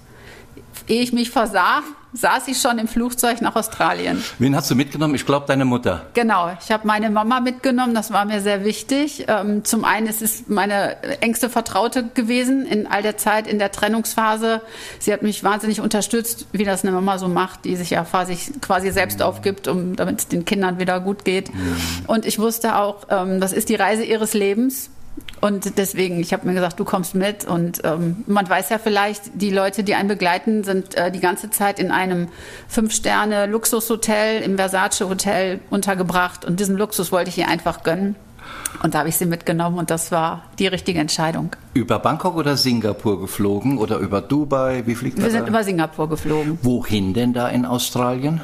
ehe 0.88 1.02
ich 1.02 1.14
mich 1.14 1.30
versah, 1.30 1.82
saß 2.16 2.48
ich 2.48 2.60
schon 2.60 2.80
im 2.80 2.88
Flugzeug 2.88 3.42
nach 3.42 3.56
Australien. 3.56 4.24
Wen 4.40 4.56
hast 4.56 4.72
du 4.72 4.76
mitgenommen? 4.76 5.16
Ich 5.16 5.26
glaube, 5.26 5.46
deine 5.48 5.66
Mutter. 5.66 6.06
Genau, 6.14 6.56
ich 6.62 6.72
habe 6.72 6.88
meine 6.88 7.10
Mama 7.10 7.42
mitgenommen, 7.42 7.94
das 7.94 8.12
war 8.12 8.26
mir 8.26 8.42
sehr 8.42 8.64
wichtig. 8.64 9.26
Ähm, 9.28 9.66
zum 9.66 9.84
einen 9.84 10.08
ist 10.08 10.22
es 10.22 10.48
meine 10.48 11.02
engste 11.22 11.50
Vertraute 11.50 12.10
gewesen 12.14 12.66
in 12.66 12.88
all 12.88 13.02
der 13.02 13.18
Zeit 13.18 13.48
in 13.48 13.60
der 13.60 13.72
Trennungsphase. 13.72 14.62
Sie 15.00 15.12
hat 15.12 15.24
mich 15.24 15.44
wahnsinnig 15.44 15.82
unterstützt, 15.82 16.48
wie 16.52 16.64
das 16.64 16.84
eine 16.84 16.94
Mama 16.94 17.18
so 17.18 17.28
macht, 17.28 17.66
die 17.66 17.76
sich 17.76 17.90
ja 17.90 18.04
quasi, 18.04 18.38
quasi 18.62 18.92
selbst 18.92 19.22
aufgibt, 19.22 19.68
um, 19.68 19.96
damit 19.96 20.20
es 20.20 20.28
den 20.28 20.46
Kindern 20.46 20.80
wieder 20.80 21.00
gut 21.00 21.26
geht. 21.26 21.52
Und 22.08 22.26
ich 22.26 22.40
wusste 22.40 22.78
auch, 22.78 23.08
ähm, 23.10 23.42
das 23.42 23.52
ist 23.52 23.70
die 23.70 23.76
Reise 23.76 24.04
ihres 24.04 24.34
Lebens. 24.34 24.90
Und 25.42 25.78
deswegen, 25.78 26.20
ich 26.20 26.34
habe 26.34 26.48
mir 26.48 26.54
gesagt, 26.54 26.80
du 26.80 26.86
kommst 26.86 27.14
mit. 27.14 27.46
Und 27.46 27.82
ähm, 27.84 28.24
man 28.26 28.50
weiß 28.50 28.70
ja 28.70 28.80
vielleicht, 28.80 29.24
die 29.36 29.52
Leute, 29.52 29.84
die 29.84 29.94
einen 29.94 30.08
begleiten, 30.08 30.64
sind 30.64 30.96
äh, 30.96 31.12
die 31.12 31.20
ganze 31.20 31.50
Zeit 31.52 31.80
in 31.80 31.92
einem 31.92 32.30
Fünf-Sterne-Luxushotel, 32.68 34.42
im 34.42 34.58
Versace-Hotel 34.58 35.60
untergebracht. 35.70 36.46
Und 36.46 36.60
diesen 36.60 36.78
Luxus 36.78 37.12
wollte 37.12 37.30
ich 37.30 37.38
ihr 37.38 37.48
einfach 37.48 37.84
gönnen. 37.84 38.16
Und 38.84 38.94
da 38.94 39.00
habe 39.00 39.10
ich 39.10 39.18
sie 39.18 39.26
mitgenommen 39.26 39.78
und 39.80 39.90
das 39.90 40.12
war 40.12 40.44
die 40.60 40.68
richtige 40.68 41.00
Entscheidung. 41.00 41.56
Über 41.74 41.98
Bangkok 42.00 42.36
oder 42.36 42.58
Singapur 42.58 43.20
geflogen 43.20 43.78
oder 43.78 43.98
über 43.98 44.22
Dubai? 44.22 44.84
Wie 44.86 44.96
fliegt 44.96 45.18
Wir 45.18 45.32
sind 45.32 45.44
da? 45.44 45.48
über 45.48 45.64
Singapur 45.64 46.10
geflogen. 46.10 46.60
Wohin 46.62 47.14
denn 47.14 47.34
da 47.34 47.48
in 47.50 47.66
Australien? 47.66 48.42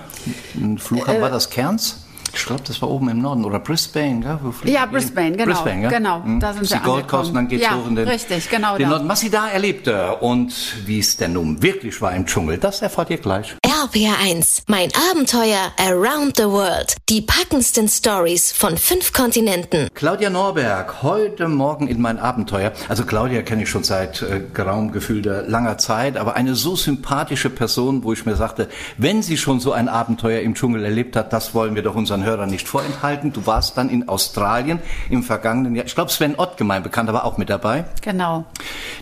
Ein 0.55 0.77
Flughafen, 0.77 1.19
äh, 1.19 1.21
war 1.21 1.29
das 1.29 1.49
Cairns? 1.49 2.00
Ich 2.33 2.45
glaube, 2.45 2.63
das 2.65 2.81
war 2.81 2.89
oben 2.89 3.09
im 3.09 3.21
Norden 3.21 3.45
oder 3.45 3.59
Brisbane, 3.59 4.21
gell? 4.21 4.39
ja, 4.71 4.85
Brisbane, 4.85 5.31
genau. 5.35 5.45
Brisbane, 5.45 5.81
gell? 5.81 5.89
genau. 5.89 6.23
Hm? 6.23 6.39
Da 6.39 6.53
sind 6.53 6.69
wir 6.69 6.77
die 6.77 6.83
Gold 6.83 7.07
Coast 7.07 7.35
dann 7.35 7.47
geht's 7.47 7.63
ja, 7.63 7.75
hoch 7.75 7.87
in 7.87 7.95
den, 7.95 8.07
richtig, 8.07 8.49
genau 8.49 8.77
den 8.77 8.89
Norden. 8.89 9.07
Was 9.07 9.19
sie 9.19 9.29
da 9.29 9.47
erlebte 9.47 10.15
und 10.17 10.53
wie 10.85 10.99
es 10.99 11.17
denn 11.17 11.33
nun 11.33 11.61
wirklich 11.61 12.01
war 12.01 12.13
im 12.13 12.25
Dschungel, 12.25 12.57
das 12.57 12.81
erfahrt 12.81 13.09
ihr 13.09 13.17
gleich. 13.17 13.55
RPR1, 13.65 14.63
mein 14.67 14.89
Abenteuer 15.11 15.71
around 15.77 16.37
the 16.37 16.43
world. 16.43 16.95
Die 17.09 17.21
packendsten 17.21 17.87
Stories 17.87 18.51
von 18.51 18.77
fünf 18.77 19.11
Kontinenten. 19.11 19.87
Claudia 19.93 20.29
Norberg, 20.29 21.01
heute 21.01 21.47
Morgen 21.47 21.87
in 21.87 21.99
mein 21.99 22.19
Abenteuer. 22.19 22.71
Also 22.89 23.05
Claudia 23.05 23.41
kenne 23.41 23.63
ich 23.63 23.69
schon 23.69 23.83
seit 23.83 24.21
äh, 24.21 24.41
geraumt 24.53 24.93
gefühlter 24.93 25.43
langer 25.47 25.77
Zeit, 25.77 26.17
aber 26.17 26.35
eine 26.35 26.55
so 26.55 26.75
sympathische 26.75 27.49
Person, 27.49 28.03
wo 28.03 28.13
ich 28.13 28.25
mir 28.25 28.35
sagte, 28.35 28.69
wenn 28.97 29.23
sie 29.23 29.37
schon 29.37 29.59
so 29.59 29.71
ein 29.71 29.89
Abenteuer 29.89 30.41
im 30.41 30.53
Dschungel 30.53 30.85
erlebt 30.85 31.15
hat, 31.15 31.33
das 31.33 31.53
wollen 31.53 31.75
wir 31.75 31.81
doch 31.81 31.95
unseren 31.95 32.20
Hörern 32.23 32.49
nicht 32.49 32.67
vorenthalten. 32.67 33.33
Du 33.33 33.45
warst 33.45 33.77
dann 33.77 33.89
in 33.89 34.09
Australien 34.09 34.79
im 35.09 35.23
vergangenen 35.23 35.75
Jahr. 35.75 35.85
Ich 35.85 35.95
glaube, 35.95 36.11
Sven 36.11 36.35
Ott, 36.37 36.57
gemein 36.57 36.83
bekannt, 36.83 37.09
aber 37.09 37.25
auch 37.25 37.37
mit 37.37 37.49
dabei. 37.49 37.85
Genau. 38.01 38.45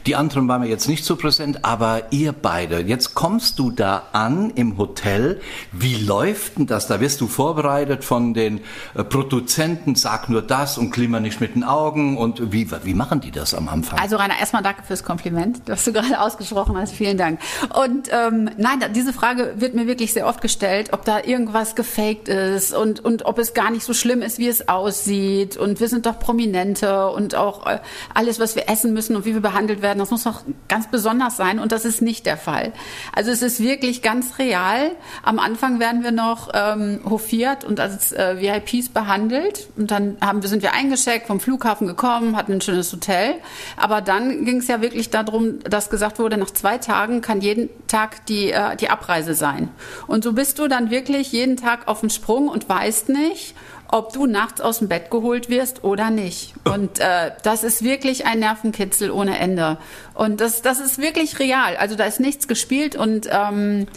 Die 0.06 0.16
anderen 0.16 0.48
waren 0.48 0.62
mir 0.62 0.68
jetzt 0.68 0.88
nicht 0.88 1.06
so 1.06 1.16
präsent, 1.16 1.66
aber 1.66 2.04
ihr 2.12 2.32
beide. 2.32 2.80
Jetzt 2.80 3.16
kommst 3.16 3.60
du 3.60 3.72
da 3.72 4.04
an 4.12 4.52
im 4.52 4.78
Hotel. 4.78 5.42
Wie 5.72 5.96
läuft 5.96 6.58
denn 6.58 6.68
das? 6.68 6.88
Da 6.88 7.00
wirst 7.00 7.22
du 7.22 7.28
vorbereitet 7.28 8.04
von 8.04 8.34
den 8.34 8.62
äh, 8.96 9.04
Produzenten, 9.04 9.96
sag 9.96 10.30
nur 10.30 10.42
das 10.42 10.78
und 10.78 10.92
klimmer 10.92 11.20
nicht 11.20 11.42
mit 11.42 11.56
den 11.56 11.64
Augen. 11.64 12.18
Und 12.18 12.52
wie, 12.52 12.70
wie 12.84 12.94
machen 12.94 13.22
die 13.22 13.32
das 13.32 13.54
am 13.54 13.70
Anfang? 13.70 14.00
Also 14.00 14.16
Rainer, 14.16 14.40
erstmal 14.40 14.64
danke 14.64 14.84
fürs 14.84 15.04
Kompliment, 15.04 15.62
das 15.66 15.84
du 15.86 15.94
gerade 15.94 16.20
ausgesprochen 16.20 16.78
hast. 16.78 16.94
Vielen 16.94 17.18
Dank. 17.18 17.40
Und 17.74 18.10
ähm, 18.12 18.50
nein, 18.58 18.80
diese 18.96 19.14
Frage 19.14 19.54
wird 19.58 19.76
mir 19.76 19.88
wirklich 19.88 20.14
sehr 20.14 20.28
oft 20.28 20.42
gestellt, 20.42 20.90
ob 20.94 21.06
da 21.06 21.24
irgendwas 21.24 21.76
gefaked 21.76 22.28
ist 22.28 22.74
und, 22.74 23.00
und 23.10 23.26
ob 23.26 23.40
es 23.40 23.56
gar 23.56 23.72
nicht 23.72 23.84
so 23.84 23.96
schlimm 23.96 24.22
ist, 24.22 24.38
wie 24.38 24.48
es 24.48 24.70
aussieht. 24.70 25.58
Und 25.58 25.80
wir 25.80 25.88
sind 25.88 26.06
doch 26.06 26.20
Prominente 26.20 27.08
und 27.08 27.34
auch 27.34 27.66
äh, 27.66 27.80
alles, 28.14 28.40
was 28.40 28.56
wir 28.56 28.70
essen 28.70 28.94
müssen 28.94 29.16
und 29.16 29.26
wie 29.26 29.34
wir 29.34 29.42
behandelt 29.42 29.82
werden, 29.82 29.98
das 29.98 30.12
muss 30.12 30.26
doch 30.26 30.44
ganz 30.68 30.92
besonders 30.92 31.36
sein. 31.36 31.58
Und 31.58 31.72
das 31.72 31.86
ist 31.86 32.04
nicht 32.04 32.28
der 32.28 32.38
Fall. 32.38 32.72
Also 33.16 33.32
es 33.32 33.42
ist 33.42 33.64
wirklich 33.64 34.04
ganz 34.04 34.38
real. 34.38 34.92
Am 35.24 35.40
Anfang 35.40 35.80
werden 35.80 36.04
wir 36.04 36.12
noch 36.12 36.50
ähm, 36.54 37.00
hofiert 37.10 37.64
und 37.64 37.80
als 37.80 38.12
äh, 38.12 38.36
VIPs 38.40 38.90
behandelt. 38.90 39.70
Und 39.76 39.90
dann 39.90 40.18
haben, 40.22 40.44
sind 40.44 40.62
wir 40.62 40.74
eingecheckt, 40.74 41.26
vom 41.26 41.40
Flughafen 41.40 41.88
gekommen, 41.88 42.38
hatten 42.38 42.54
ein 42.54 42.62
schönes 42.62 42.94
Hotel. 42.94 43.34
Aber 43.76 44.02
dann 44.02 44.46
ging 44.46 44.58
es 44.58 44.68
ja 44.68 44.82
wirklich 44.82 45.10
darum, 45.10 45.62
dass 45.64 45.90
gesagt 45.90 46.20
wurde, 46.20 46.38
nach 46.38 46.52
zwei 46.52 46.78
Tagen 46.78 47.22
kann 47.22 47.42
jeden 47.42 47.70
Tag 47.88 48.28
die, 48.28 48.52
äh, 48.52 48.76
die 48.76 48.92
Abreise 48.92 49.34
sein. 49.34 49.70
Und 50.06 50.24
so 50.24 50.34
bist 50.34 50.60
du 50.60 50.68
dann 50.68 50.92
wirklich 50.92 51.32
jeden 51.32 51.58
Tag 51.58 51.88
auf 51.88 52.02
dem 52.02 52.12
Sprung 52.12 52.50
und 52.50 52.70
weißt 52.70 52.99
nicht, 53.08 53.56
ob 53.88 54.14
du 54.14 54.26
nachts 54.26 54.62
aus 54.62 54.80
dem 54.80 54.88
Bett 54.88 55.10
geholt 55.10 55.50
wirst 55.50 55.84
oder 55.84 56.10
nicht. 56.12 56.54
Und 56.66 57.00
äh, 57.00 57.32
das 57.44 57.64
ist 57.64 57.84
wirklich 57.84 58.26
ein 58.26 58.40
Nervenkitzel 58.40 59.10
ohne 59.10 59.40
Ende. 59.40 59.78
Und 60.20 60.42
das, 60.42 60.62
das 60.62 60.82
ist 60.82 60.98
wirklich 60.98 61.40
real. 61.40 61.78
Also 61.78 61.96
da 61.96 62.04
ist 62.04 62.20
nichts 62.20 62.50
gespielt 62.50 62.98
und 62.98 63.30
ähm, 63.32 63.88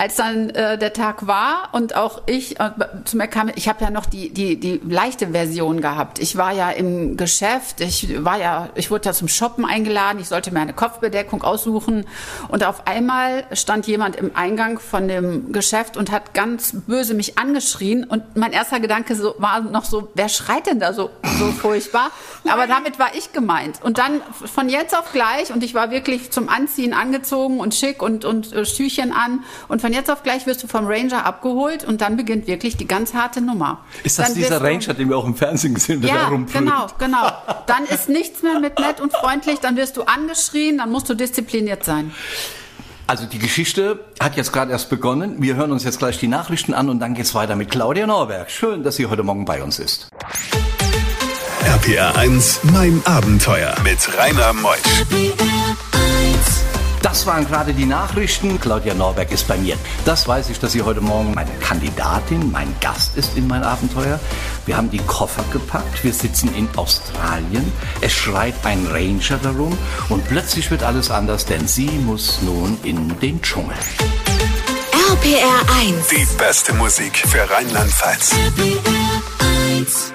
als 0.00 0.16
dann 0.16 0.50
äh, 0.50 0.76
der 0.76 0.92
Tag 0.92 1.28
war 1.28 1.68
und 1.70 1.94
auch 1.94 2.22
ich 2.26 2.58
äh, 2.58 2.70
zu 3.04 3.16
mir 3.16 3.28
kam, 3.28 3.52
ich 3.54 3.68
habe 3.68 3.84
ja 3.84 3.90
noch 3.90 4.06
die, 4.06 4.30
die, 4.30 4.58
die 4.58 4.80
leichte 4.82 5.28
Version 5.28 5.80
gehabt. 5.80 6.18
Ich 6.18 6.36
war 6.36 6.52
ja 6.52 6.70
im 6.70 7.16
Geschäft, 7.16 7.82
ich 7.82 8.24
war 8.24 8.38
ja, 8.38 8.70
ich 8.74 8.90
wurde 8.90 9.10
ja 9.10 9.12
zum 9.12 9.28
Shoppen 9.28 9.64
eingeladen, 9.64 10.18
ich 10.18 10.26
sollte 10.26 10.50
mir 10.52 10.58
eine 10.60 10.72
Kopfbedeckung 10.72 11.44
aussuchen 11.44 12.04
und 12.48 12.64
auf 12.64 12.88
einmal 12.88 13.44
stand 13.52 13.86
jemand 13.86 14.16
im 14.16 14.34
Eingang 14.34 14.80
von 14.80 15.06
dem 15.06 15.52
Geschäft 15.52 15.96
und 15.96 16.10
hat 16.10 16.34
ganz 16.34 16.72
böse 16.86 17.14
mich 17.14 17.38
angeschrien 17.38 18.02
und 18.02 18.36
mein 18.36 18.52
erster 18.52 18.80
Gedanke 18.80 19.14
so, 19.14 19.36
war 19.38 19.60
noch 19.60 19.84
so, 19.84 20.08
wer 20.14 20.30
schreit 20.30 20.66
denn 20.66 20.80
da 20.80 20.94
so, 20.94 21.10
so 21.38 21.52
furchtbar? 21.52 22.10
Aber 22.50 22.66
damit 22.66 22.98
war 22.98 23.14
ich 23.14 23.32
gemeint. 23.32 23.80
Und 23.84 23.98
dann 23.98 24.22
von 24.32 24.68
jetzt 24.68 24.98
auf 24.98 25.12
gleich 25.12 25.52
und 25.52 25.59
ich 25.62 25.74
war 25.74 25.90
wirklich 25.90 26.30
zum 26.30 26.48
Anziehen 26.48 26.92
angezogen 26.92 27.60
und 27.60 27.74
schick 27.74 28.02
und, 28.02 28.24
und 28.24 28.52
äh, 28.52 28.64
Stühlchen 28.64 29.12
an 29.12 29.44
und 29.68 29.80
von 29.80 29.92
jetzt 29.92 30.10
auf 30.10 30.22
gleich 30.22 30.46
wirst 30.46 30.62
du 30.62 30.66
vom 30.66 30.86
Ranger 30.86 31.24
abgeholt 31.24 31.84
und 31.84 32.00
dann 32.00 32.16
beginnt 32.16 32.46
wirklich 32.46 32.76
die 32.76 32.86
ganz 32.86 33.14
harte 33.14 33.40
Nummer. 33.40 33.84
Ist 34.02 34.18
das 34.18 34.26
dann 34.26 34.34
dieser 34.34 34.62
Ranger, 34.62 34.94
den 34.94 35.08
wir 35.08 35.16
auch 35.16 35.26
im 35.26 35.34
Fernsehen 35.34 35.74
gesehen 35.74 35.96
haben, 35.96 36.02
der 36.02 36.14
da 36.14 36.20
ja, 36.22 36.28
rumbrüllt? 36.28 36.64
genau, 36.64 36.86
genau. 36.98 37.32
Dann 37.66 37.84
ist 37.84 38.08
nichts 38.08 38.42
mehr 38.42 38.60
mit 38.60 38.78
nett 38.78 39.00
und 39.00 39.12
freundlich, 39.12 39.60
dann 39.60 39.76
wirst 39.76 39.96
du 39.96 40.02
angeschrien, 40.02 40.78
dann 40.78 40.90
musst 40.90 41.08
du 41.08 41.14
diszipliniert 41.14 41.84
sein. 41.84 42.12
Also 43.10 43.26
die 43.26 43.40
Geschichte 43.40 44.04
hat 44.20 44.36
jetzt 44.36 44.52
gerade 44.52 44.70
erst 44.70 44.88
begonnen. 44.88 45.42
Wir 45.42 45.56
hören 45.56 45.72
uns 45.72 45.82
jetzt 45.82 45.98
gleich 45.98 46.18
die 46.18 46.28
Nachrichten 46.28 46.74
an 46.74 46.88
und 46.88 47.00
dann 47.00 47.14
geht's 47.14 47.34
weiter 47.34 47.56
mit 47.56 47.68
Claudia 47.68 48.06
Norberg. 48.06 48.52
Schön, 48.52 48.84
dass 48.84 48.94
sie 48.94 49.06
heute 49.06 49.24
Morgen 49.24 49.44
bei 49.44 49.64
uns 49.64 49.80
ist. 49.80 50.08
RPR 51.64 52.16
1, 52.16 52.60
mein 52.72 53.02
Abenteuer 53.04 53.74
mit 53.84 53.98
Rainer 54.16 54.52
Meusch. 54.54 54.78
Das 57.02 57.26
waren 57.26 57.46
gerade 57.46 57.74
die 57.74 57.84
Nachrichten. 57.84 58.58
Claudia 58.58 58.94
Norberg 58.94 59.30
ist 59.30 59.46
bei 59.46 59.56
mir. 59.56 59.76
Das 60.04 60.26
weiß 60.26 60.48
ich, 60.50 60.58
dass 60.58 60.72
sie 60.72 60.82
heute 60.82 61.00
Morgen 61.00 61.34
meine 61.34 61.50
Kandidatin, 61.60 62.50
mein 62.50 62.74
Gast 62.80 63.16
ist 63.16 63.36
in 63.36 63.46
mein 63.46 63.62
Abenteuer. 63.62 64.18
Wir 64.64 64.76
haben 64.76 64.90
die 64.90 64.98
Koffer 64.98 65.44
gepackt. 65.52 66.02
Wir 66.02 66.12
sitzen 66.12 66.54
in 66.54 66.68
Australien. 66.76 67.70
Es 68.00 68.12
schreit 68.12 68.54
ein 68.64 68.86
Ranger 68.90 69.38
darum 69.42 69.76
und 70.08 70.26
plötzlich 70.28 70.70
wird 70.70 70.82
alles 70.82 71.10
anders, 71.10 71.44
denn 71.44 71.68
sie 71.68 71.90
muss 71.90 72.40
nun 72.42 72.78
in 72.84 73.18
den 73.20 73.40
Dschungel. 73.42 73.76
RPR 75.10 75.76
1. 75.78 76.08
Die 76.08 76.26
beste 76.36 76.72
Musik 76.74 77.18
für 77.18 77.48
Rheinland-Pfalz. 77.50 78.32
RPR 78.32 79.78
1. 79.78 80.12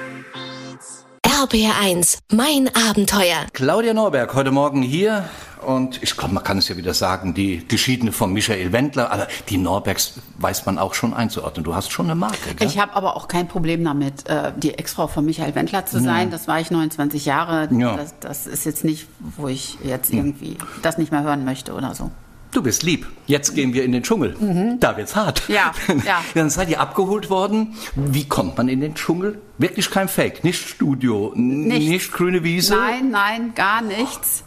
Mein 2.32 2.72
Abenteuer. 2.90 3.46
Claudia 3.54 3.94
Norberg 3.94 4.34
heute 4.34 4.50
Morgen 4.50 4.82
hier 4.82 5.30
und 5.64 6.02
ich 6.02 6.18
glaube, 6.18 6.34
man 6.34 6.44
kann 6.44 6.58
es 6.58 6.70
ja 6.70 6.76
wieder 6.76 6.96
sagen, 6.96 7.36
die 7.36 7.68
Geschiedene 7.68 8.12
von 8.12 8.34
Michael 8.34 8.72
Wendler, 8.72 9.12
aber 9.12 9.28
die 9.50 9.58
Norbergs 9.58 10.14
weiß 10.40 10.66
man 10.66 10.80
auch 10.80 10.96
schon 10.96 11.14
einzuordnen. 11.14 11.64
Du 11.64 11.76
hast 11.76 11.92
schon 11.92 12.08
eine 12.08 12.16
Marke, 12.16 12.56
gell? 12.56 12.68
Ich 12.68 12.80
habe 12.80 12.96
aber 12.96 13.16
auch 13.16 13.28
kein 13.28 13.48
Problem 13.48 13.84
damit, 13.84 14.28
äh, 14.28 14.54
die 14.58 14.74
Ex-Frau 14.74 15.06
von 15.06 15.24
Michael 15.24 15.54
Wendler 15.54 15.86
zu 15.86 16.00
sein. 16.00 16.32
Das 16.32 16.48
war 16.48 16.60
ich 16.60 16.72
29 16.72 17.26
Jahre. 17.26 17.70
Ja. 17.72 17.96
Das, 17.96 18.18
das 18.20 18.48
ist 18.48 18.66
jetzt 18.66 18.84
nicht, 18.84 19.08
wo 19.20 19.48
ich 19.48 19.78
jetzt 19.84 20.12
irgendwie 20.12 20.58
das 20.82 20.98
nicht 20.98 21.12
mehr 21.12 21.22
hören 21.22 21.46
möchte 21.46 21.74
oder 21.74 21.94
so. 21.94 22.10
Du 22.56 22.64
bist 22.64 22.84
lieb. 22.84 23.06
Jetzt 23.28 23.54
gehen 23.54 23.74
wir 23.74 23.84
in 23.84 23.92
den 23.92 24.02
Dschungel. 24.02 24.78
Da 24.80 24.96
wird's 24.96 25.14
hart. 25.14 25.50
Mhm. 25.50 25.56
Ja, 25.56 25.74
ja. 26.06 26.24
Dann 26.36 26.50
seid 26.50 26.70
ihr 26.70 26.80
abgeholt 26.80 27.30
worden. 27.30 27.76
Wie 27.96 28.30
kommt 28.30 28.58
man 28.58 28.70
in 28.70 28.80
den 28.80 28.96
Dschungel? 28.96 29.40
Wirklich 29.58 29.92
kein 29.92 30.08
Fake, 30.08 30.46
nicht 30.46 30.66
Studio, 30.66 31.34
Nichts. 31.36 31.90
nicht 31.90 32.14
grüne 32.14 32.46
Wiese. 32.46 32.78
Nein, 32.78 33.12
nein, 33.12 33.54
gar 33.56 33.82
nichts. 33.82 34.46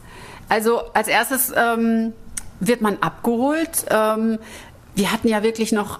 Also 0.48 0.80
als 0.94 1.08
erstes 1.08 1.52
ähm, 1.54 2.14
wird 2.60 2.80
man 2.80 2.96
abgeholt. 3.02 3.84
Ähm, 3.90 4.38
wir 4.94 5.12
hatten 5.12 5.28
ja 5.28 5.42
wirklich 5.42 5.72
noch, 5.72 5.98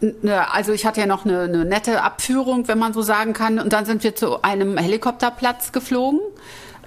eine, 0.00 0.52
also 0.52 0.70
ich 0.70 0.86
hatte 0.86 1.00
ja 1.00 1.06
noch 1.06 1.24
eine, 1.24 1.40
eine 1.40 1.64
nette 1.64 2.04
Abführung, 2.04 2.68
wenn 2.68 2.78
man 2.78 2.92
so 2.92 3.02
sagen 3.02 3.32
kann. 3.32 3.58
Und 3.58 3.72
dann 3.72 3.84
sind 3.84 4.04
wir 4.04 4.14
zu 4.14 4.42
einem 4.42 4.76
Helikopterplatz 4.76 5.72
geflogen. 5.72 6.20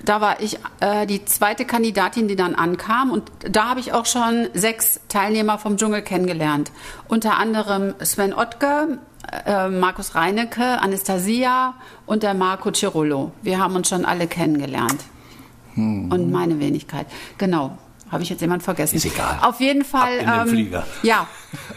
Da 0.05 0.21
war 0.21 0.39
ich 0.39 0.59
äh, 0.79 1.05
die 1.05 1.25
zweite 1.25 1.65
Kandidatin, 1.65 2.27
die 2.27 2.35
dann 2.35 2.55
ankam. 2.55 3.11
Und 3.11 3.31
da 3.49 3.69
habe 3.69 3.79
ich 3.79 3.91
auch 3.91 4.05
schon 4.05 4.47
sechs 4.53 4.99
Teilnehmer 5.09 5.57
vom 5.57 5.77
Dschungel 5.77 6.01
kennengelernt. 6.03 6.71
Unter 7.07 7.37
anderem 7.37 7.95
Sven 8.03 8.33
Ottke, 8.33 8.99
äh, 9.45 9.67
Markus 9.67 10.15
Reinecke, 10.15 10.79
Anastasia 10.79 11.73
und 12.05 12.23
der 12.23 12.33
Marco 12.35 12.71
Cirullo. 12.73 13.31
Wir 13.41 13.59
haben 13.59 13.75
uns 13.75 13.89
schon 13.89 14.05
alle 14.05 14.27
kennengelernt. 14.27 15.03
Und 15.75 16.31
meine 16.31 16.59
Wenigkeit. 16.59 17.05
Genau. 17.37 17.77
Habe 18.09 18.23
ich 18.23 18.29
jetzt 18.29 18.39
jemand 18.39 18.63
vergessen? 18.63 18.95
Ist 18.95 19.05
egal. 19.05 19.39
Auf 19.41 19.59
jeden 19.59 19.83
Fall. 19.83 20.19
ähm, 20.19 20.29
Ab 20.29 20.35
in 20.35 20.45
den 20.45 20.49
Flieger. 20.49 20.87
Ja. 21.03 21.27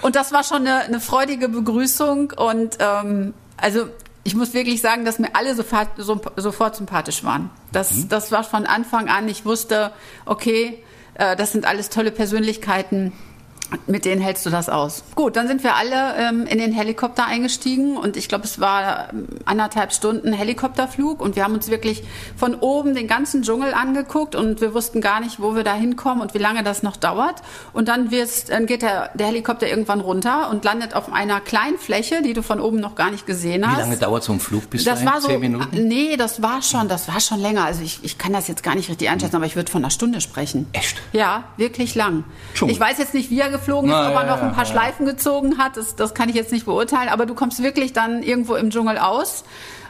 Und 0.03 0.15
das 0.15 0.31
war 0.31 0.45
schon 0.45 0.59
eine, 0.59 0.81
eine 0.81 1.01
freudige 1.01 1.49
Begrüßung. 1.49 2.33
Und 2.37 2.77
ähm, 2.79 3.35
also 3.57 3.89
ich 4.25 4.35
muss 4.35 4.53
wirklich 4.55 4.81
sagen, 4.81 5.05
dass 5.05 5.19
mir 5.19 5.35
alle 5.35 5.55
sofort, 5.55 5.89
so, 5.97 6.21
sofort 6.37 6.77
sympathisch 6.77 7.25
waren. 7.25 7.51
Das, 7.73 7.93
Mhm. 7.95 8.09
das 8.09 8.31
war 8.33 8.45
von 8.45 8.67
Anfang 8.67 9.09
an. 9.09 9.29
Ich 9.29 9.45
wusste, 9.45 9.93
okay, 10.27 10.83
äh, 11.15 11.35
das 11.37 11.53
sind 11.53 11.67
alles 11.67 11.89
tolle 11.89 12.11
Persönlichkeiten. 12.11 13.13
Mit 13.87 14.05
denen 14.07 14.21
hältst 14.23 14.47
du 14.47 14.51
das 14.51 14.69
aus. 14.71 15.05
Gut, 15.15 15.37
dann 15.37 15.47
sind 15.47 15.63
wir 15.63 15.75
alle 15.77 16.15
ähm, 16.17 16.47
in 16.47 16.59
den 16.59 16.73
Helikopter 16.73 17.27
eingestiegen 17.27 17.97
und 17.99 18.17
ich 18.17 18.29
glaube, 18.29 18.45
es 18.45 18.61
war 18.61 19.11
ähm, 19.13 19.27
anderthalb 19.45 19.93
Stunden 19.93 20.33
Helikopterflug 20.33 21.21
und 21.21 21.37
wir 21.37 21.45
haben 21.45 21.55
uns 21.55 21.69
wirklich 21.69 22.03
von 22.37 22.55
oben 22.55 22.95
den 22.95 23.07
ganzen 23.07 23.43
Dschungel 23.43 23.75
angeguckt 23.75 24.35
und 24.35 24.61
wir 24.63 24.73
wussten 24.73 25.01
gar 25.03 25.21
nicht, 25.21 25.41
wo 25.41 25.55
wir 25.55 25.65
da 25.65 25.75
hinkommen 25.75 26.23
und 26.23 26.33
wie 26.33 26.39
lange 26.39 26.63
das 26.63 26.83
noch 26.83 26.97
dauert. 26.97 27.43
Und 27.75 27.89
dann, 27.89 28.11
wirst, 28.11 28.49
dann 28.51 28.65
geht 28.67 28.81
der, 28.83 29.11
der 29.15 29.27
Helikopter 29.27 29.69
irgendwann 29.69 30.01
runter 30.01 30.49
und 30.51 30.65
landet 30.65 30.95
auf 30.95 31.13
einer 31.13 31.41
kleinen 31.41 31.77
Fläche, 31.79 32.23
die 32.23 32.33
du 32.33 32.43
von 32.43 32.61
oben 32.61 32.81
noch 32.81 32.95
gar 32.95 33.11
nicht 33.11 33.27
gesehen 33.27 33.67
hast. 33.69 33.77
Wie 33.77 33.81
lange 33.83 33.97
dauert 33.99 34.25
so 34.25 34.33
ein 34.33 34.41
Flug 34.41 34.71
bis 34.71 34.85
Das 34.85 35.01
dahin? 35.01 35.13
war 35.13 35.21
so, 35.21 35.29
Zehn 35.29 35.41
Minuten? 35.41 35.89
nee, 35.89 36.17
das 36.17 36.41
war 36.43 36.63
schon, 36.63 36.89
das 36.89 37.07
war 37.09 37.21
schon 37.21 37.41
länger. 37.41 37.65
Also 37.65 37.83
ich, 37.83 38.01
ich 38.03 38.17
kann 38.17 38.33
das 38.33 38.49
jetzt 38.49 38.63
gar 38.63 38.75
nicht 38.75 38.89
richtig 38.89 39.11
einschätzen, 39.11 39.37
aber 39.37 39.45
ich 39.47 39.57
würde 39.57 39.71
von 39.71 39.83
einer 39.83 39.91
Stunde 39.91 40.21
sprechen. 40.23 40.67
Echt? 40.73 40.97
Ja, 41.13 41.45
wirklich 41.59 41.95
lang. 41.95 42.25
Dschungel. 42.55 42.75
Ich 42.75 42.81
weiß 42.81 42.97
jetzt 42.99 43.13
nicht, 43.13 43.31
wie 43.31 43.41
er 43.41 43.51
geflogen 43.59 43.91
ist, 43.91 43.97
Na, 43.97 44.09
ob 44.09 44.15
er 44.15 44.27
ja, 44.27 44.37
noch 44.37 44.43
ein 44.43 44.53
paar 44.53 44.65
ja. 44.65 44.71
Schleifen 44.71 45.07
gezogen 45.07 45.59
hat, 45.59 45.77
das, 45.77 45.97
das 45.97 46.15
kann 46.15 46.29
ich 46.29 46.35
jetzt 46.35 46.53
nicht 46.53 46.65
beurteilen, 46.65 47.09
aber 47.09 47.27
du 47.27 47.35
kommst 47.35 47.63
wirklich 47.63 47.93
dann 47.93 48.23
irgendwo 48.23 48.55
im 48.55 48.71
Dschungel 48.71 48.99
aus. 48.99 49.45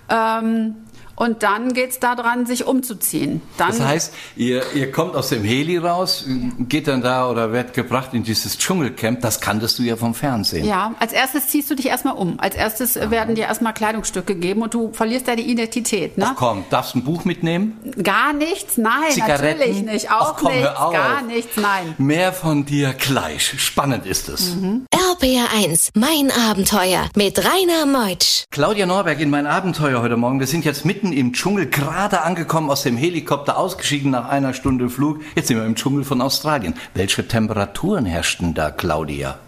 Ähm, 0.09 0.77
und 1.19 1.43
dann 1.43 1.73
geht's 1.75 1.99
da 1.99 2.15
dran, 2.15 2.47
sich 2.47 2.65
umzuziehen. 2.67 3.41
Dann, 3.57 3.69
Das 3.71 3.81
heißt, 3.81 4.15
ihr, 4.37 4.63
ihr 4.75 4.93
kommt 4.93 5.17
aus 5.17 5.31
dem 5.31 5.43
Heli 5.43 5.77
raus, 5.79 6.25
geht 6.61 6.87
dann 6.89 7.03
da 7.03 7.29
oder 7.29 7.53
wird 7.53 7.75
gebracht 7.75 8.11
in 8.13 8.23
dieses 8.23 8.57
Dschungelcamp. 8.59 9.21
Das 9.21 9.41
kanntest 9.41 9.79
du 9.79 9.83
ja 9.83 9.97
vom 9.97 10.15
Fernsehen. 10.15 10.65
ja, 10.65 10.95
als 11.01 11.13
erstes 11.13 11.49
ziehst 11.49 11.71
du 11.71 11.75
dich 11.75 11.87
erstmal 11.87 12.15
um. 12.15 12.39
Als 12.39 12.55
erstes 12.55 12.95
werden 12.97 13.35
dir 13.35 13.45
erstmal 13.47 13.75
Kleidungsstücke 13.75 14.35
gegeben 14.35 14.63
und 14.63 14.75
du 14.75 14.93
verlierst 14.93 15.27
deine 15.29 15.43
Identität. 15.43 16.17
Ne? 16.19 16.27
Ach 16.31 16.35
komm, 16.37 16.65
darfst 16.71 16.95
du 16.95 16.99
ein 16.99 17.05
Buch 17.05 17.25
mitnehmen? 17.25 17.79
Gar 18.03 18.33
nichts, 18.33 18.77
nein, 18.79 18.93
Zigaretten? 19.11 19.59
natürlich 19.59 19.83
nicht. 19.83 20.11
Auch 20.11 20.35
Ach 20.35 20.37
komm, 20.39 20.53
hör 20.53 20.61
nichts, 20.61 20.77
auf. 20.79 20.93
gar 20.93 21.23
nichts, 21.23 21.57
nein. 21.57 21.95
Mehr 21.99 22.33
von 22.33 22.65
dir 22.65 22.93
gleich. 22.95 23.61
Spannend 23.61 24.07
ist 24.07 24.29
es. 24.29 24.51
RPR 24.51 24.88
1. 25.11 25.93
Mein 25.95 26.31
Abenteuer 26.31 27.09
mit 27.17 27.39
Rainer 27.39 27.87
Meutsch. 27.87 28.45
Claudia 28.51 28.85
Norberg 28.85 29.21
in 29.21 29.31
mein 29.31 29.47
Abenteuer 29.47 30.03
heute 30.03 30.19
Morgen. 30.19 30.39
Wir 30.39 30.47
sind 30.47 30.67
jetzt 30.67 30.85
mitten 30.85 31.15
im 31.15 31.33
Dschungel, 31.33 31.67
gerade 31.67 32.21
angekommen, 32.21 32.69
aus 32.69 32.83
dem 32.83 32.99
Helikopter 32.99 33.57
ausgeschieden 33.57 34.11
nach 34.11 34.29
einer 34.29 34.53
Stunde 34.53 34.91
Flug. 34.91 35.21
Jetzt 35.35 35.49
sind 35.49 35.57
wir 35.57 35.65
im 35.65 35.77
Dschungel 35.77 36.05
von 36.05 36.21
Australien. 36.21 36.75
Welche 36.93 37.27
Temperaturen 37.27 38.05
herrschten 38.05 38.53
da, 38.53 38.71
Claudia? 38.71 39.39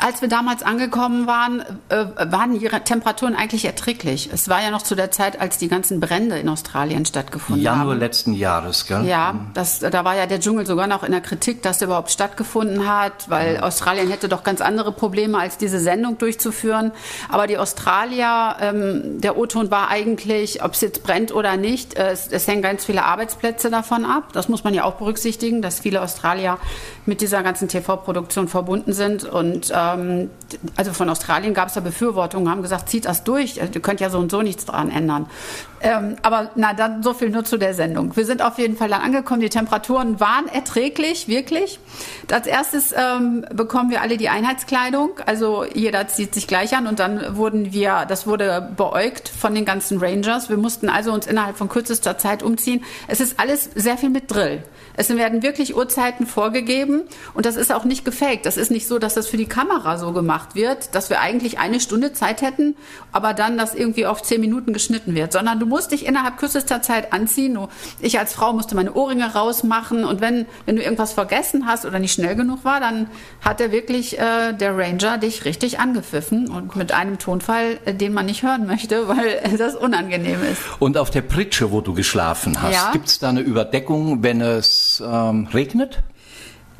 Als 0.00 0.22
wir 0.22 0.28
damals 0.28 0.62
angekommen 0.62 1.26
waren, 1.26 1.60
äh, 1.88 2.06
waren 2.30 2.58
die 2.58 2.66
Temperaturen 2.68 3.34
eigentlich 3.34 3.64
erträglich. 3.64 4.30
Es 4.32 4.48
war 4.48 4.62
ja 4.62 4.70
noch 4.70 4.82
zu 4.82 4.94
der 4.94 5.10
Zeit, 5.10 5.40
als 5.40 5.58
die 5.58 5.68
ganzen 5.68 6.00
Brände 6.00 6.38
in 6.38 6.48
Australien 6.48 7.04
stattgefunden 7.04 7.62
Januar 7.62 7.92
haben. 7.92 7.98
letzten 7.98 8.32
Jahres, 8.32 8.86
gell? 8.86 9.04
Ja, 9.04 9.46
das, 9.54 9.80
da 9.80 10.04
war 10.04 10.16
ja 10.16 10.26
der 10.26 10.40
Dschungel 10.40 10.66
sogar 10.66 10.86
noch 10.86 11.02
in 11.02 11.12
der 11.12 11.20
Kritik, 11.20 11.62
dass 11.62 11.78
der 11.78 11.88
überhaupt 11.88 12.10
stattgefunden 12.10 12.88
hat, 12.88 13.28
weil 13.28 13.58
Australien 13.60 14.10
hätte 14.10 14.28
doch 14.28 14.42
ganz 14.42 14.60
andere 14.60 14.92
Probleme, 14.92 15.38
als 15.38 15.58
diese 15.58 15.80
Sendung 15.80 16.18
durchzuführen. 16.18 16.92
Aber 17.28 17.46
die 17.46 17.58
Australier, 17.58 18.56
ähm, 18.60 19.20
der 19.20 19.36
O-Ton 19.36 19.70
war 19.70 19.88
eigentlich, 19.88 20.62
ob 20.62 20.72
es 20.72 20.80
jetzt 20.80 21.02
brennt 21.02 21.34
oder 21.34 21.56
nicht, 21.56 21.94
äh, 21.94 22.10
es, 22.10 22.28
es 22.28 22.46
hängen 22.46 22.62
ganz 22.62 22.84
viele 22.84 23.04
Arbeitsplätze 23.04 23.70
davon 23.70 24.04
ab. 24.04 24.32
Das 24.32 24.48
muss 24.48 24.64
man 24.64 24.74
ja 24.74 24.84
auch 24.84 24.94
berücksichtigen, 24.94 25.62
dass 25.62 25.80
viele 25.80 26.02
Australier 26.02 26.58
mit 27.06 27.20
dieser 27.20 27.42
ganzen 27.42 27.68
TV-Produktion 27.68 28.48
verbunden 28.48 28.92
sind. 28.92 29.30
Und 29.34 29.72
ähm, 29.74 30.30
also 30.76 30.92
von 30.92 31.10
Australien 31.10 31.54
gab 31.54 31.66
es 31.66 31.74
da 31.74 31.80
Befürwortungen, 31.80 32.48
haben 32.48 32.62
gesagt, 32.62 32.88
zieht 32.88 33.04
das 33.04 33.24
durch, 33.24 33.56
ihr 33.56 33.66
könnt 33.80 33.98
ja 33.98 34.08
so 34.08 34.18
und 34.18 34.30
so 34.30 34.42
nichts 34.42 34.64
dran 34.64 34.92
ändern. 34.92 35.26
Ähm, 35.80 36.14
aber 36.22 36.52
na, 36.54 36.72
dann 36.72 37.02
so 37.02 37.14
viel 37.14 37.30
nur 37.30 37.44
zu 37.44 37.58
der 37.58 37.74
Sendung. 37.74 38.16
Wir 38.16 38.24
sind 38.24 38.42
auf 38.42 38.58
jeden 38.58 38.76
Fall 38.76 38.88
dann 38.88 39.02
angekommen. 39.02 39.40
Die 39.40 39.50
Temperaturen 39.50 40.20
waren 40.20 40.46
erträglich, 40.46 41.26
wirklich. 41.26 41.80
Als 42.30 42.46
erstes 42.46 42.94
ähm, 42.96 43.44
bekommen 43.52 43.90
wir 43.90 44.02
alle 44.02 44.16
die 44.16 44.28
Einheitskleidung. 44.28 45.18
Also 45.26 45.64
jeder 45.64 46.06
zieht 46.06 46.32
sich 46.32 46.46
gleich 46.46 46.76
an 46.76 46.86
und 46.86 47.00
dann 47.00 47.36
wurden 47.36 47.72
wir, 47.72 48.06
das 48.08 48.28
wurde 48.28 48.72
beäugt 48.76 49.28
von 49.28 49.54
den 49.54 49.64
ganzen 49.64 49.98
Rangers. 49.98 50.48
Wir 50.48 50.56
mussten 50.56 50.88
also 50.88 51.12
uns 51.12 51.26
innerhalb 51.26 51.58
von 51.58 51.68
kürzester 51.68 52.18
Zeit 52.18 52.44
umziehen. 52.44 52.84
Es 53.08 53.20
ist 53.20 53.40
alles 53.40 53.68
sehr 53.74 53.98
viel 53.98 54.10
mit 54.10 54.30
Drill. 54.32 54.62
Es 54.96 55.10
werden 55.14 55.42
wirklich 55.42 55.76
Uhrzeiten 55.76 56.26
vorgegeben 56.26 57.02
und 57.34 57.46
das 57.46 57.56
ist 57.56 57.72
auch 57.72 57.84
nicht 57.84 58.04
gefaked. 58.04 58.46
Das 58.46 58.56
ist 58.56 58.70
nicht 58.70 58.86
so, 58.86 58.98
dass 58.98 59.14
das 59.24 59.30
für 59.30 59.36
die 59.36 59.46
Kamera 59.46 59.96
so 59.98 60.12
gemacht 60.12 60.54
wird, 60.54 60.94
dass 60.94 61.08
wir 61.10 61.20
eigentlich 61.20 61.58
eine 61.58 61.80
Stunde 61.80 62.12
Zeit 62.12 62.42
hätten, 62.42 62.76
aber 63.12 63.32
dann 63.34 63.56
das 63.56 63.74
irgendwie 63.74 64.06
auf 64.06 64.22
zehn 64.22 64.40
Minuten 64.40 64.72
geschnitten 64.72 65.14
wird, 65.14 65.32
sondern 65.32 65.58
du 65.58 65.66
musst 65.66 65.92
dich 65.92 66.06
innerhalb 66.06 66.36
kürzester 66.36 66.82
Zeit 66.82 67.12
anziehen. 67.12 67.58
Ich 68.00 68.18
als 68.18 68.34
Frau 68.34 68.52
musste 68.52 68.74
meine 68.74 68.92
Ohrringe 68.94 69.32
rausmachen 69.34 70.04
und 70.04 70.20
wenn, 70.20 70.46
wenn 70.66 70.76
du 70.76 70.82
irgendwas 70.82 71.12
vergessen 71.12 71.66
hast 71.66 71.84
oder 71.86 71.98
nicht 71.98 72.12
schnell 72.12 72.36
genug 72.36 72.64
war, 72.64 72.80
dann 72.80 73.08
hat 73.40 73.60
er 73.60 73.72
wirklich, 73.72 74.18
äh, 74.18 74.52
der 74.52 74.76
Ranger, 74.76 75.18
dich 75.18 75.44
richtig 75.44 75.78
angepfiffen 75.80 76.48
und 76.50 76.76
mit 76.76 76.92
einem 76.92 77.18
Tonfall, 77.18 77.78
äh, 77.84 77.94
den 77.94 78.12
man 78.12 78.26
nicht 78.26 78.42
hören 78.42 78.66
möchte, 78.66 79.08
weil 79.08 79.56
das 79.56 79.74
unangenehm 79.74 80.42
ist. 80.42 80.60
Und 80.80 80.98
auf 80.98 81.10
der 81.10 81.22
Pritsche, 81.22 81.72
wo 81.72 81.80
du 81.80 81.94
geschlafen 81.94 82.60
hast, 82.60 82.72
Ja. 82.74 82.90
gibt's 82.92 83.18
da 83.18 83.30
eine 83.30 83.40
Überdeckung, 83.40 84.22
wenn 84.22 84.40
es 84.40 85.02
ähm, 85.06 85.48
regnet? 85.54 86.02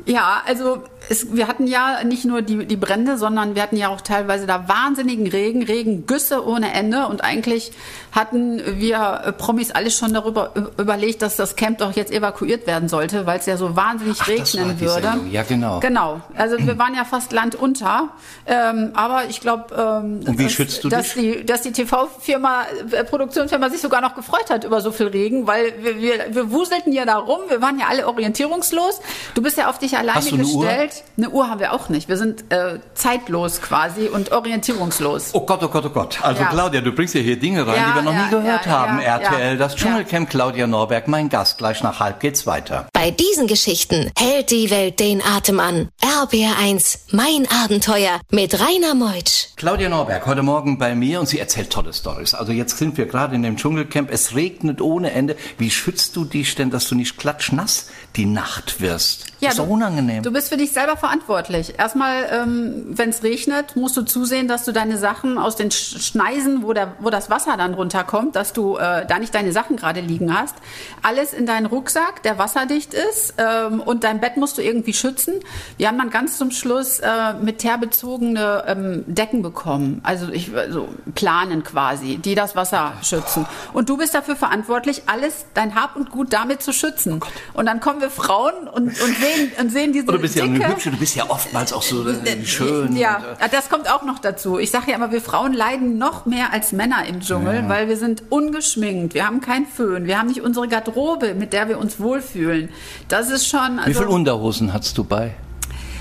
Ja, 0.05 0.43
also 0.45 0.83
es, 1.09 1.35
wir 1.35 1.47
hatten 1.47 1.67
ja 1.67 2.03
nicht 2.03 2.25
nur 2.25 2.41
die, 2.41 2.65
die 2.65 2.75
Brände, 2.75 3.17
sondern 3.17 3.55
wir 3.55 3.61
hatten 3.61 3.77
ja 3.77 3.89
auch 3.89 4.01
teilweise 4.01 4.45
da 4.45 4.67
wahnsinnigen 4.67 5.27
Regen, 5.27 5.63
Regengüsse 5.63 6.45
ohne 6.45 6.73
Ende. 6.73 7.07
Und 7.07 7.23
eigentlich 7.23 7.71
hatten 8.11 8.61
wir 8.79 9.21
äh, 9.25 9.31
Promis 9.33 9.71
alles 9.71 9.97
schon 9.97 10.13
darüber 10.13 10.53
überlegt, 10.77 11.21
dass 11.21 11.35
das 11.35 11.55
Camp 11.55 11.79
doch 11.79 11.95
jetzt 11.95 12.11
evakuiert 12.11 12.65
werden 12.65 12.87
sollte, 12.87 13.25
weil 13.25 13.39
es 13.39 13.45
ja 13.45 13.57
so 13.57 13.75
wahnsinnig 13.75 14.17
Ach, 14.21 14.27
regnen 14.27 14.79
würde. 14.79 15.13
Ja, 15.31 15.43
genau. 15.43 15.79
Genau. 15.79 16.21
Also 16.35 16.57
wir 16.57 16.77
waren 16.77 16.95
ja 16.95 17.03
fast 17.03 17.31
landunter. 17.33 18.09
Ähm, 18.45 18.91
aber 18.93 19.25
ich 19.29 19.41
glaube, 19.41 19.75
ähm, 19.75 20.23
dass, 20.23 20.81
dass 20.83 21.13
die, 21.13 21.45
dass 21.45 21.61
die 21.61 21.71
TV-Firma, 21.71 22.63
äh, 22.91 23.03
Produktionsfirma 23.03 23.69
sich 23.69 23.81
sogar 23.81 24.01
noch 24.01 24.15
gefreut 24.15 24.49
hat 24.49 24.63
über 24.63 24.81
so 24.81 24.91
viel 24.91 25.07
Regen, 25.07 25.45
weil 25.45 25.73
wir, 25.81 25.97
wir, 25.99 26.35
wir 26.35 26.51
wuselten 26.51 26.93
ja 26.93 27.05
da 27.05 27.17
rum. 27.17 27.41
Wir 27.49 27.61
waren 27.61 27.79
ja 27.79 27.87
alle 27.89 28.07
orientierungslos. 28.07 29.01
Du 29.33 29.41
bist 29.41 29.57
ja 29.57 29.69
auf 29.69 29.79
dich 29.79 29.97
alleine 29.97 30.21
gestellt. 30.21 30.93
Uhr? 30.94 30.94
Eine 31.17 31.29
Uhr 31.29 31.49
haben 31.49 31.59
wir 31.59 31.73
auch 31.73 31.89
nicht. 31.89 32.09
Wir 32.09 32.17
sind 32.17 32.51
äh, 32.51 32.79
zeitlos 32.93 33.61
quasi 33.61 34.07
und 34.07 34.31
orientierungslos. 34.31 35.31
Oh 35.33 35.45
Gott, 35.45 35.63
oh 35.63 35.67
Gott, 35.67 35.85
oh 35.85 35.89
Gott. 35.89 36.19
Also 36.21 36.41
ja. 36.41 36.49
Claudia, 36.49 36.81
du 36.81 36.91
bringst 36.91 37.15
ja 37.15 37.21
hier 37.21 37.37
Dinge 37.37 37.65
rein, 37.65 37.75
ja, 37.75 37.89
die 37.89 37.95
wir 37.95 38.01
noch 38.01 38.13
ja, 38.13 38.25
nie 38.25 38.29
gehört 38.29 38.67
haben. 38.67 38.99
RTL, 38.99 39.57
das 39.57 39.75
Dschungelcamp, 39.75 40.29
Claudia 40.29 40.67
Norberg, 40.67 41.07
mein 41.07 41.29
Gast. 41.29 41.57
Gleich 41.57 41.81
nach 41.83 41.99
halb 41.99 42.19
geht's 42.19 42.45
weiter. 42.45 42.87
Bei 42.93 43.11
diesen 43.11 43.47
Geschichten 43.47 44.11
hält 44.17 44.51
die 44.51 44.69
Welt 44.69 44.99
den 44.99 45.21
Atem 45.23 45.59
an. 45.59 45.89
RBR1, 46.01 46.99
mein 47.11 47.47
Abenteuer 47.63 48.19
mit 48.31 48.59
Rainer 48.59 48.95
Meutsch. 48.95 49.54
Claudia 49.65 49.89
Norberg, 49.89 50.27
heute 50.27 50.43
Morgen 50.43 50.77
bei 50.77 50.93
mir 50.93 51.19
und 51.19 51.25
sie 51.25 51.39
erzählt 51.39 51.71
tolle 51.71 51.91
Stories. 51.91 52.35
Also 52.35 52.51
jetzt 52.51 52.77
sind 52.77 52.99
wir 52.99 53.07
gerade 53.07 53.33
in 53.33 53.41
dem 53.41 53.57
Dschungelcamp. 53.57 54.11
Es 54.11 54.35
regnet 54.35 54.79
ohne 54.79 55.09
Ende. 55.09 55.35
Wie 55.57 55.71
schützt 55.71 56.15
du 56.15 56.23
dich 56.23 56.53
denn, 56.53 56.69
dass 56.69 56.87
du 56.87 56.93
nicht 56.93 57.17
klatschnass 57.17 57.89
die 58.15 58.27
Nacht 58.27 58.79
wirst? 58.79 59.25
Ja, 59.39 59.49
das 59.49 59.57
ist 59.57 59.65
doch 59.65 59.67
unangenehm. 59.67 60.21
Du 60.21 60.31
bist 60.31 60.49
für 60.49 60.57
dich 60.57 60.71
selber 60.71 60.97
verantwortlich. 60.97 61.79
Erstmal, 61.79 62.27
ähm, 62.31 62.85
wenn 62.89 63.09
es 63.09 63.23
regnet, 63.23 63.75
musst 63.75 63.97
du 63.97 64.03
zusehen, 64.03 64.47
dass 64.47 64.65
du 64.65 64.71
deine 64.71 64.99
Sachen 64.99 65.39
aus 65.39 65.55
den 65.55 65.71
Schneisen, 65.71 66.61
wo, 66.61 66.71
der, 66.73 66.93
wo 66.99 67.09
das 67.09 67.31
Wasser 67.31 67.57
dann 67.57 67.73
runterkommt, 67.73 68.35
dass 68.35 68.53
du 68.53 68.77
äh, 68.77 69.07
da 69.07 69.17
nicht 69.17 69.33
deine 69.33 69.51
Sachen 69.51 69.77
gerade 69.77 69.99
liegen 69.99 70.31
hast. 70.39 70.55
Alles 71.01 71.33
in 71.33 71.47
deinen 71.47 71.65
Rucksack, 71.65 72.21
der 72.21 72.37
wasserdicht 72.37 72.93
ist 72.93 73.33
ähm, 73.39 73.81
und 73.81 74.03
dein 74.03 74.21
Bett 74.21 74.37
musst 74.37 74.59
du 74.59 74.61
irgendwie 74.61 74.93
schützen. 74.93 75.33
Wir 75.77 75.87
haben 75.87 75.97
dann 75.97 76.11
ganz 76.11 76.37
zum 76.37 76.51
Schluss 76.51 76.99
äh, 76.99 77.33
mit 77.41 77.59
teerbezogene 77.59 78.63
ähm, 78.67 79.03
Decken 79.07 79.41
bekommen, 79.41 79.54
also 80.03 80.29
ich, 80.29 80.55
also 80.55 80.89
planen 81.13 81.63
quasi, 81.63 82.17
die 82.17 82.35
das 82.35 82.55
Wasser 82.55 82.93
schützen. 83.01 83.45
Und 83.73 83.89
du 83.89 83.97
bist 83.97 84.13
dafür 84.13 84.35
verantwortlich, 84.35 85.03
alles, 85.07 85.45
dein 85.53 85.75
Hab 85.75 85.95
und 85.95 86.11
Gut 86.11 86.33
damit 86.33 86.61
zu 86.61 86.73
schützen. 86.73 87.19
Oh 87.21 87.59
und 87.59 87.65
dann 87.65 87.79
kommen 87.79 88.01
wir 88.01 88.09
Frauen 88.09 88.67
und, 88.67 88.87
und 88.87 88.93
sehen, 88.95 89.51
und 89.59 89.71
sehen 89.71 89.93
diese 89.93 90.05
du 90.05 90.19
bist 90.19 90.35
ja 90.35 90.45
dicke, 90.45 90.67
hübsch, 90.67 90.83
du 90.85 90.97
bist 90.97 91.15
ja 91.15 91.29
oftmals 91.29 91.73
auch 91.73 91.81
so 91.81 92.07
äh, 92.07 92.45
schön. 92.45 92.95
Ja, 92.95 93.17
und, 93.41 93.53
das 93.53 93.69
kommt 93.69 93.91
auch 93.91 94.03
noch 94.03 94.19
dazu. 94.19 94.59
Ich 94.59 94.71
sage 94.71 94.91
ja 94.91 94.97
immer, 94.97 95.11
wir 95.11 95.21
Frauen 95.21 95.53
leiden 95.53 95.97
noch 95.97 96.25
mehr 96.25 96.53
als 96.53 96.71
Männer 96.71 97.05
im 97.07 97.21
Dschungel, 97.21 97.55
ja. 97.55 97.69
weil 97.69 97.87
wir 97.87 97.97
sind 97.97 98.23
ungeschminkt, 98.29 99.13
wir 99.13 99.25
haben 99.25 99.41
keinen 99.41 99.65
Föhn, 99.65 100.05
wir 100.05 100.19
haben 100.19 100.27
nicht 100.27 100.41
unsere 100.41 100.67
Garderobe, 100.67 101.33
mit 101.33 101.53
der 101.53 101.69
wir 101.69 101.79
uns 101.79 101.99
wohlfühlen. 101.99 102.69
Das 103.07 103.29
ist 103.29 103.47
schon. 103.47 103.79
Also, 103.79 103.89
Wie 103.89 103.93
viele 103.93 104.09
Unterhosen 104.09 104.73
hast 104.73 104.97
du 104.97 105.03
bei? 105.03 105.35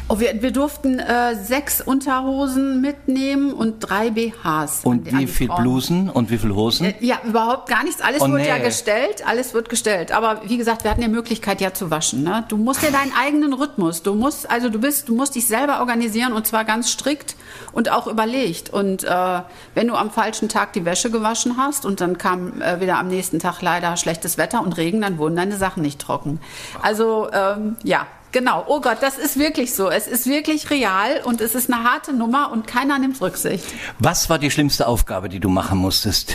Oh, 0.06 0.20
wir, 0.20 0.42
wir 0.42 0.50
durften 0.50 0.98
äh, 0.98 1.34
sechs 1.34 1.80
Unterhosen 1.80 2.82
mitnehmen 2.82 3.54
und 3.54 3.80
drei 3.80 4.10
BHs. 4.10 4.80
Und 4.84 5.10
wie 5.10 5.26
viel 5.26 5.48
Blusen 5.48 6.10
und 6.10 6.30
wie 6.30 6.36
viel 6.36 6.54
Hosen? 6.54 6.86
Äh, 6.86 6.94
ja, 7.00 7.20
überhaupt 7.24 7.70
gar 7.70 7.84
nichts. 7.84 8.02
Alles 8.02 8.20
oh, 8.20 8.28
wird 8.28 8.42
nee. 8.42 8.48
ja 8.48 8.58
gestellt. 8.58 9.26
Alles 9.26 9.54
wird 9.54 9.70
gestellt. 9.70 10.12
Aber 10.12 10.42
wie 10.44 10.58
gesagt, 10.58 10.84
wir 10.84 10.90
hatten 10.90 11.00
die 11.00 11.08
Möglichkeit 11.08 11.62
ja 11.62 11.72
zu 11.72 11.90
waschen. 11.90 12.22
Ne? 12.22 12.44
Du 12.48 12.58
musst 12.58 12.82
ja 12.82 12.90
deinen 12.90 13.14
eigenen 13.18 13.54
Rhythmus. 13.54 14.02
Du 14.02 14.14
musst, 14.14 14.50
also 14.50 14.68
du 14.68 14.78
bist, 14.78 15.08
du 15.08 15.14
musst 15.14 15.36
dich 15.36 15.46
selber 15.46 15.80
organisieren 15.80 16.34
und 16.34 16.46
zwar 16.46 16.66
ganz 16.66 16.90
strikt 16.90 17.34
und 17.72 17.90
auch 17.90 18.06
überlegt. 18.06 18.68
Und 18.68 19.04
äh, 19.04 19.40
wenn 19.74 19.88
du 19.88 19.94
am 19.94 20.10
falschen 20.10 20.50
Tag 20.50 20.74
die 20.74 20.84
Wäsche 20.84 21.10
gewaschen 21.10 21.56
hast 21.56 21.86
und 21.86 22.02
dann 22.02 22.18
kam 22.18 22.60
äh, 22.60 22.78
wieder 22.78 22.98
am 22.98 23.08
nächsten 23.08 23.38
Tag 23.38 23.62
leider 23.62 23.96
schlechtes 23.96 24.36
Wetter 24.36 24.60
und 24.60 24.76
Regen, 24.76 25.00
dann 25.00 25.16
wurden 25.16 25.36
deine 25.36 25.56
Sachen 25.56 25.82
nicht 25.82 25.98
trocken. 25.98 26.40
Also 26.82 27.30
ähm, 27.32 27.76
ja, 27.82 28.06
Genau. 28.34 28.64
Oh 28.66 28.80
Gott, 28.80 28.98
das 29.00 29.16
ist 29.16 29.38
wirklich 29.38 29.76
so. 29.76 29.88
Es 29.88 30.08
ist 30.08 30.26
wirklich 30.26 30.68
real 30.68 31.20
und 31.22 31.40
es 31.40 31.54
ist 31.54 31.72
eine 31.72 31.84
harte 31.84 32.12
Nummer 32.12 32.50
und 32.50 32.66
keiner 32.66 32.98
nimmt 32.98 33.20
Rücksicht. 33.20 33.64
Was 34.00 34.28
war 34.28 34.40
die 34.40 34.50
schlimmste 34.50 34.88
Aufgabe, 34.88 35.28
die 35.28 35.38
du 35.38 35.48
machen 35.48 35.78
musstest? 35.78 36.34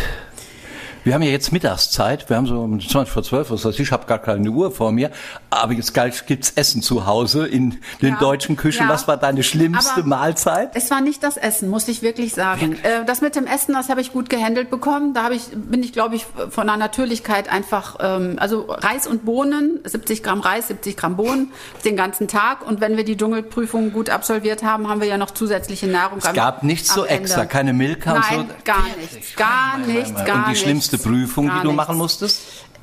Wir 1.03 1.13
haben 1.13 1.21
ja 1.21 1.31
jetzt 1.31 1.51
Mittagszeit, 1.53 2.29
wir 2.29 2.35
haben 2.35 2.45
so 2.45 2.59
um 2.59 2.79
20 2.79 3.11
vor 3.11 3.23
12, 3.23 3.51
was 3.51 3.65
heißt, 3.65 3.79
ich 3.79 3.91
habe 3.91 4.05
gar 4.05 4.19
keine 4.19 4.49
Uhr 4.49 4.71
vor 4.71 4.91
mir, 4.91 5.11
aber 5.49 5.73
jetzt 5.73 5.93
gibt's 6.27 6.51
Essen 6.55 6.81
zu 6.81 7.05
Hause 7.05 7.47
in 7.47 7.77
den 8.01 8.13
ja, 8.13 8.19
deutschen 8.19 8.57
Küchen. 8.57 8.87
Ja. 8.87 8.93
Was 8.93 9.07
war 9.07 9.17
deine 9.17 9.43
schlimmste 9.43 10.01
aber 10.01 10.07
Mahlzeit? 10.07 10.71
Es 10.75 10.91
war 10.91 11.01
nicht 11.01 11.23
das 11.23 11.37
Essen, 11.37 11.69
muss 11.69 11.87
ich 11.87 12.01
wirklich 12.01 12.33
sagen. 12.33 12.77
Äh, 12.83 13.05
das 13.05 13.21
mit 13.21 13.35
dem 13.35 13.47
Essen, 13.47 13.73
das 13.73 13.89
habe 13.89 14.01
ich 14.01 14.11
gut 14.11 14.29
gehandelt 14.29 14.69
bekommen. 14.69 15.13
Da 15.13 15.23
habe 15.23 15.35
ich, 15.35 15.43
bin 15.53 15.83
ich, 15.83 15.93
glaube 15.93 16.15
ich, 16.15 16.25
von 16.49 16.67
der 16.67 16.77
Natürlichkeit 16.77 17.49
einfach, 17.49 17.97
ähm, 18.01 18.35
also 18.37 18.65
Reis 18.67 19.07
und 19.07 19.25
Bohnen, 19.25 19.79
70 19.85 20.21
Gramm 20.21 20.41
Reis, 20.41 20.67
70 20.67 20.97
Gramm 20.97 21.15
Bohnen, 21.15 21.51
den 21.85 21.95
ganzen 21.95 22.27
Tag. 22.27 22.67
Und 22.67 22.81
wenn 22.81 22.97
wir 22.97 23.05
die 23.05 23.15
Dschungelprüfung 23.15 23.93
gut 23.93 24.09
absolviert 24.09 24.63
haben, 24.63 24.89
haben 24.89 24.99
wir 24.99 25.07
ja 25.07 25.17
noch 25.17 25.31
zusätzliche 25.31 25.87
Nahrung. 25.87 26.19
Es 26.19 26.33
gab 26.33 26.63
nichts 26.63 26.93
so 26.93 27.05
extra, 27.05 27.45
keine 27.45 27.73
Milka 27.73 28.15
und 28.15 28.25
so? 28.25 28.35
Nein, 28.35 28.49
gar 28.65 28.83
nichts, 28.99 29.35
gar 29.35 29.77
nichts, 29.77 30.25
gar 30.25 30.47
Und 30.47 30.51
die 30.51 30.55
schlimmste 30.55 30.88
Prüfung, 30.97 31.47
Gar 31.47 31.57
die 31.57 31.61
du 31.63 31.67
nichts. 31.69 31.77
machen 31.77 31.97
musstest? 31.97 32.41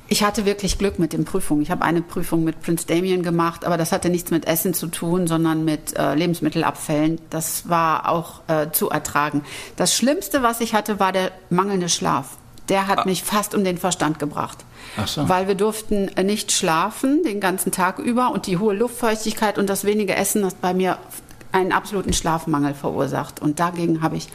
Ich 0.09 0.23
hatte 0.23 0.45
wirklich 0.45 0.77
Glück 0.77 0.99
mit 0.99 1.11
den 1.11 1.25
Prüfungen. 1.25 1.61
Ich 1.61 1.69
habe 1.69 1.83
eine 1.83 2.01
Prüfung 2.01 2.43
mit 2.45 2.61
Prince 2.61 2.87
Damien 2.87 3.23
gemacht, 3.23 3.65
aber 3.65 3.77
das 3.77 3.91
hatte 3.91 4.09
nichts 4.09 4.31
mit 4.31 4.47
Essen 4.47 4.73
zu 4.73 4.87
tun, 4.87 5.27
sondern 5.27 5.65
mit 5.65 5.97
äh, 5.97 6.15
Lebensmittelabfällen. 6.15 7.19
Das 7.29 7.67
war 7.67 8.07
auch 8.07 8.41
äh, 8.47 8.71
zu 8.71 8.89
ertragen. 8.89 9.43
Das 9.75 9.93
Schlimmste, 9.93 10.43
was 10.43 10.61
ich 10.61 10.73
hatte, 10.73 10.99
war 10.99 11.11
der 11.11 11.31
mangelnde 11.49 11.89
Schlaf. 11.89 12.37
Der 12.69 12.87
hat 12.87 12.99
ah. 12.99 13.05
mich 13.05 13.23
fast 13.23 13.53
um 13.53 13.65
den 13.65 13.77
Verstand 13.77 14.17
gebracht. 14.17 14.59
Ach 14.95 15.07
so. 15.07 15.27
Weil 15.27 15.47
wir 15.49 15.55
durften 15.55 16.07
äh, 16.15 16.23
nicht 16.23 16.53
schlafen 16.53 17.23
den 17.23 17.41
ganzen 17.41 17.73
Tag 17.73 17.99
über 17.99 18.31
und 18.31 18.47
die 18.47 18.57
hohe 18.57 18.73
Luftfeuchtigkeit 18.73 19.57
und 19.57 19.69
das 19.69 19.83
wenige 19.83 20.15
Essen 20.15 20.45
hat 20.45 20.61
bei 20.61 20.73
mir 20.73 20.99
einen 21.51 21.73
absoluten 21.73 22.13
Schlafmangel 22.13 22.73
verursacht. 22.73 23.41
Und 23.41 23.59
dagegen 23.59 24.01
habe 24.01 24.15
ich 24.15 24.29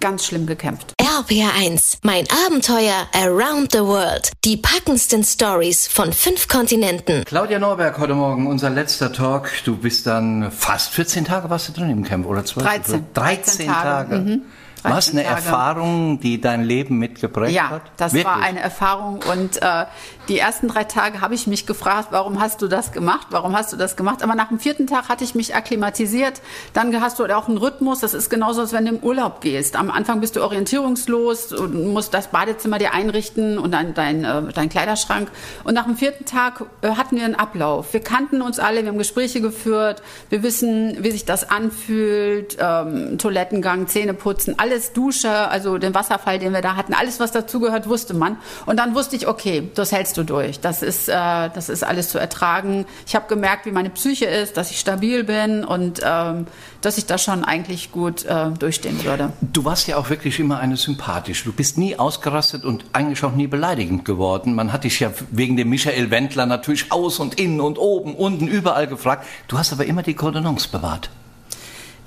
ganz 0.00 0.24
schlimm 0.24 0.46
gekämpft. 0.46 0.94
RPR1, 1.18 1.98
mein 2.02 2.26
Abenteuer 2.46 3.08
Around 3.12 3.72
the 3.72 3.80
World. 3.80 4.30
Die 4.44 4.56
packendsten 4.56 5.24
Stories 5.24 5.88
von 5.88 6.12
fünf 6.12 6.46
Kontinenten. 6.46 7.24
Claudia 7.24 7.58
Norberg, 7.58 7.98
heute 7.98 8.14
Morgen 8.14 8.46
unser 8.46 8.70
letzter 8.70 9.12
Talk. 9.12 9.50
Du 9.64 9.76
bist 9.76 10.06
dann 10.06 10.52
fast 10.52 10.92
14 10.92 11.24
Tage 11.24 11.50
warst 11.50 11.66
du 11.68 11.72
drin 11.72 11.90
im 11.90 12.04
Camp 12.04 12.24
oder 12.24 12.44
12? 12.44 12.64
13. 12.64 13.06
13 13.14 13.66
Tage. 13.66 13.82
Tage. 13.82 14.16
Mhm. 14.16 14.42
Was 14.82 15.10
eine 15.10 15.24
Tage. 15.24 15.36
Erfahrung, 15.36 16.20
die 16.20 16.40
dein 16.40 16.64
Leben 16.64 16.98
mitgeprägt 16.98 17.52
ja, 17.52 17.70
hat? 17.70 17.82
Ja, 17.84 17.90
das 17.96 18.12
Wirklich? 18.12 18.26
war 18.26 18.42
eine 18.42 18.60
Erfahrung 18.60 19.20
und 19.30 19.60
äh, 19.62 19.86
die 20.28 20.38
ersten 20.38 20.68
drei 20.68 20.84
Tage 20.84 21.22
habe 21.22 21.34
ich 21.34 21.46
mich 21.46 21.66
gefragt, 21.66 22.08
warum 22.10 22.38
hast 22.38 22.60
du 22.60 22.68
das 22.68 22.92
gemacht? 22.92 23.28
Warum 23.30 23.56
hast 23.56 23.72
du 23.72 23.78
das 23.78 23.96
gemacht? 23.96 24.22
Aber 24.22 24.34
nach 24.34 24.48
dem 24.48 24.58
vierten 24.58 24.86
Tag 24.86 25.08
hatte 25.08 25.24
ich 25.24 25.34
mich 25.34 25.54
akklimatisiert. 25.54 26.42
Dann 26.74 27.00
hast 27.00 27.18
du 27.18 27.24
auch 27.34 27.48
einen 27.48 27.56
Rhythmus. 27.56 28.00
Das 28.00 28.12
ist 28.12 28.28
genauso, 28.28 28.60
als 28.60 28.74
wenn 28.74 28.84
du 28.84 28.92
im 28.92 28.98
Urlaub 28.98 29.40
gehst. 29.40 29.74
Am 29.74 29.90
Anfang 29.90 30.20
bist 30.20 30.36
du 30.36 30.42
orientierungslos 30.42 31.54
und 31.54 31.92
musst 31.94 32.12
das 32.12 32.28
Badezimmer 32.28 32.78
dir 32.78 32.92
einrichten 32.92 33.58
und 33.58 33.72
dein, 33.72 33.94
dein, 33.94 34.24
äh, 34.24 34.42
dein 34.52 34.68
Kleiderschrank. 34.68 35.30
Und 35.64 35.72
nach 35.72 35.84
dem 35.84 35.96
vierten 35.96 36.26
Tag 36.26 36.64
äh, 36.82 36.90
hatten 36.90 37.16
wir 37.16 37.24
einen 37.24 37.34
Ablauf. 37.34 37.94
Wir 37.94 38.00
kannten 38.00 38.42
uns 38.42 38.58
alle, 38.58 38.82
wir 38.82 38.88
haben 38.88 38.98
Gespräche 38.98 39.40
geführt. 39.40 40.02
Wir 40.28 40.42
wissen, 40.42 41.02
wie 41.02 41.10
sich 41.10 41.24
das 41.24 41.48
anfühlt. 41.48 42.58
Ähm, 42.60 43.16
Toilettengang, 43.16 43.88
Zähneputzen, 43.88 44.58
alles 44.58 44.67
Dusche, 44.92 45.30
also 45.30 45.78
den 45.78 45.94
Wasserfall, 45.94 46.38
den 46.38 46.52
wir 46.52 46.62
da 46.62 46.76
hatten. 46.76 46.94
Alles, 46.94 47.20
was 47.20 47.32
dazugehört, 47.32 47.88
wusste 47.88 48.14
man. 48.14 48.36
Und 48.66 48.78
dann 48.78 48.94
wusste 48.94 49.16
ich, 49.16 49.26
okay, 49.26 49.70
das 49.74 49.92
hältst 49.92 50.16
du 50.16 50.24
durch. 50.24 50.60
Das 50.60 50.82
ist, 50.82 51.08
äh, 51.08 51.12
das 51.12 51.68
ist 51.68 51.82
alles 51.82 52.08
zu 52.08 52.18
ertragen. 52.18 52.86
Ich 53.06 53.14
habe 53.14 53.26
gemerkt, 53.28 53.66
wie 53.66 53.70
meine 53.70 53.90
Psyche 53.90 54.26
ist, 54.26 54.56
dass 54.56 54.70
ich 54.70 54.80
stabil 54.80 55.24
bin 55.24 55.64
und 55.64 56.00
ähm, 56.04 56.46
dass 56.80 56.98
ich 56.98 57.06
das 57.06 57.22
schon 57.22 57.44
eigentlich 57.44 57.92
gut 57.92 58.24
äh, 58.24 58.50
durchstehen 58.50 59.02
würde. 59.04 59.32
Du 59.40 59.64
warst 59.64 59.88
ja 59.88 59.96
auch 59.96 60.10
wirklich 60.10 60.38
immer 60.38 60.58
eine 60.58 60.76
sympathische. 60.76 61.44
Du 61.44 61.52
bist 61.52 61.78
nie 61.78 61.96
ausgerastet 61.96 62.64
und 62.64 62.84
eigentlich 62.92 63.22
auch 63.24 63.32
nie 63.32 63.46
beleidigend 63.46 64.04
geworden. 64.04 64.54
Man 64.54 64.72
hat 64.72 64.84
dich 64.84 65.00
ja 65.00 65.10
wegen 65.30 65.56
dem 65.56 65.68
Michael 65.68 66.10
Wendler 66.10 66.46
natürlich 66.46 66.92
aus 66.92 67.18
und 67.18 67.38
innen 67.40 67.60
und 67.60 67.78
oben, 67.78 68.14
unten, 68.14 68.46
überall 68.46 68.86
gefragt. 68.86 69.26
Du 69.48 69.58
hast 69.58 69.72
aber 69.72 69.86
immer 69.86 70.02
die 70.02 70.14
Cordonance 70.14 70.68
bewahrt. 70.68 71.10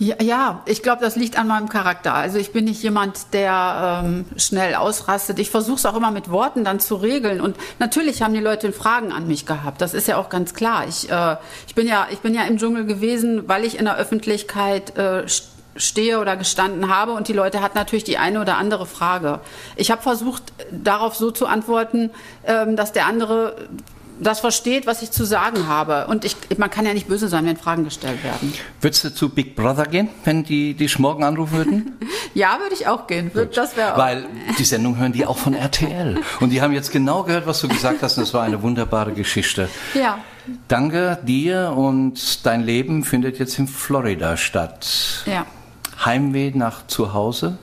Ja, 0.02 0.16
ja 0.20 0.62
ich 0.66 0.82
glaube, 0.82 1.04
das 1.04 1.16
liegt 1.16 1.38
an 1.38 1.48
meinem 1.48 1.70
Charakter. 1.70 2.16
Also 2.16 2.40
ich 2.40 2.52
bin 2.52 2.66
nicht 2.66 2.82
jemand, 2.82 3.34
der 3.34 4.02
ähm, 4.04 4.26
schnell 4.36 4.74
ausrastet. 4.74 5.38
Ich 5.38 5.52
versuche 5.52 5.76
es 5.76 5.86
auch 5.86 5.96
immer 5.96 6.10
mit 6.10 6.32
Worten 6.32 6.64
dann 6.64 6.80
zu 6.80 6.96
regeln. 6.96 7.40
Und 7.40 7.56
natürlich 7.78 8.24
haben 8.24 8.34
die 8.34 8.40
Leute 8.40 8.74
Fragen 8.74 9.12
an 9.12 9.28
mich 9.28 9.46
gehabt. 9.46 9.80
Das 9.80 9.94
ist 9.94 10.08
ja 10.08 10.18
auch 10.18 10.30
ganz 10.30 10.56
klar. 10.56 10.86
Ich, 10.88 11.12
äh, 11.12 11.36
ich, 11.68 11.76
bin, 11.76 11.88
ja, 11.88 12.08
ich 12.10 12.18
bin 12.20 12.34
ja 12.34 12.46
im 12.46 12.58
Dschungel 12.58 12.86
gewesen, 12.86 13.48
weil 13.48 13.64
ich 13.64 13.78
in 13.78 13.86
der 13.86 13.96
Öffentlichkeit 13.96 14.98
äh, 14.98 15.28
stehe 15.76 16.20
oder 16.20 16.36
gestanden 16.36 16.90
habe 16.94 17.12
und 17.12 17.28
die 17.28 17.34
Leute 17.34 17.62
hatten 17.62 17.78
natürlich 17.78 18.04
die 18.04 18.18
eine 18.18 18.42
oder 18.42 18.58
andere 18.58 18.88
Frage. 18.88 19.40
Ich 19.76 19.92
habe 19.92 20.02
versucht, 20.02 20.52
darauf 20.72 21.16
so 21.16 21.30
zu 21.30 21.46
antworten, 21.46 22.10
ähm, 22.46 22.76
dass 22.76 22.92
der 22.92 23.06
andere 23.06 23.56
das 24.22 24.40
versteht, 24.40 24.86
was 24.88 25.02
ich 25.02 25.12
zu 25.12 25.26
sagen 25.26 25.68
habe. 25.68 26.08
Und 26.08 26.26
ich, 26.26 26.36
man 26.58 26.70
kann 26.70 26.86
ja 26.86 26.94
nicht 26.94 27.08
böse 27.08 27.28
sein, 27.28 27.46
wenn 27.46 27.58
Fragen 27.58 27.84
gestellt 27.84 28.24
werden. 28.24 28.54
Würdest 28.80 29.04
du 29.04 29.14
zu 29.14 29.30
Big 29.30 29.56
Brother 29.56 29.86
gehen, 29.86 30.10
wenn 30.24 30.44
die 30.44 30.74
dich 30.74 31.00
morgen 31.00 31.24
anrufen 31.24 31.58
würden? 31.58 32.00
ja, 32.34 32.60
würde 32.60 32.74
ich 32.74 32.88
auch 32.88 33.08
gehen. 33.08 33.32
Das 33.54 33.76
wäre 33.76 33.98
Weil 33.98 34.26
die 34.58 34.64
Sendung 34.64 34.98
hören 34.98 35.12
die 35.12 35.26
auch 35.26 35.38
von 35.38 35.54
RTL. 35.54 36.22
Und 36.40 36.52
die 36.52 36.62
haben 36.62 36.74
jetzt 36.74 36.92
genau 36.92 37.24
gehört, 37.24 37.48
was 37.48 37.62
du 37.62 37.68
gesagt 37.68 38.02
hast. 38.02 38.18
Und 38.18 38.24
das 38.24 38.34
war 38.34 38.44
eine 38.44 38.62
wunderbare 38.62 39.14
Geschichte. 39.14 39.70
Ja. 39.94 40.20
Danke 40.68 41.20
dir 41.24 41.74
und 41.76 42.46
dein 42.46 42.62
Leben 42.62 43.04
findet 43.04 43.40
jetzt 43.40 43.58
in 43.60 43.68
Florida 43.68 44.38
statt. 44.38 45.24
Ja. 45.26 45.46
Heimweh 46.04 46.52
nach 46.56 46.88
zu 46.88 47.14
Hause? 47.14 47.58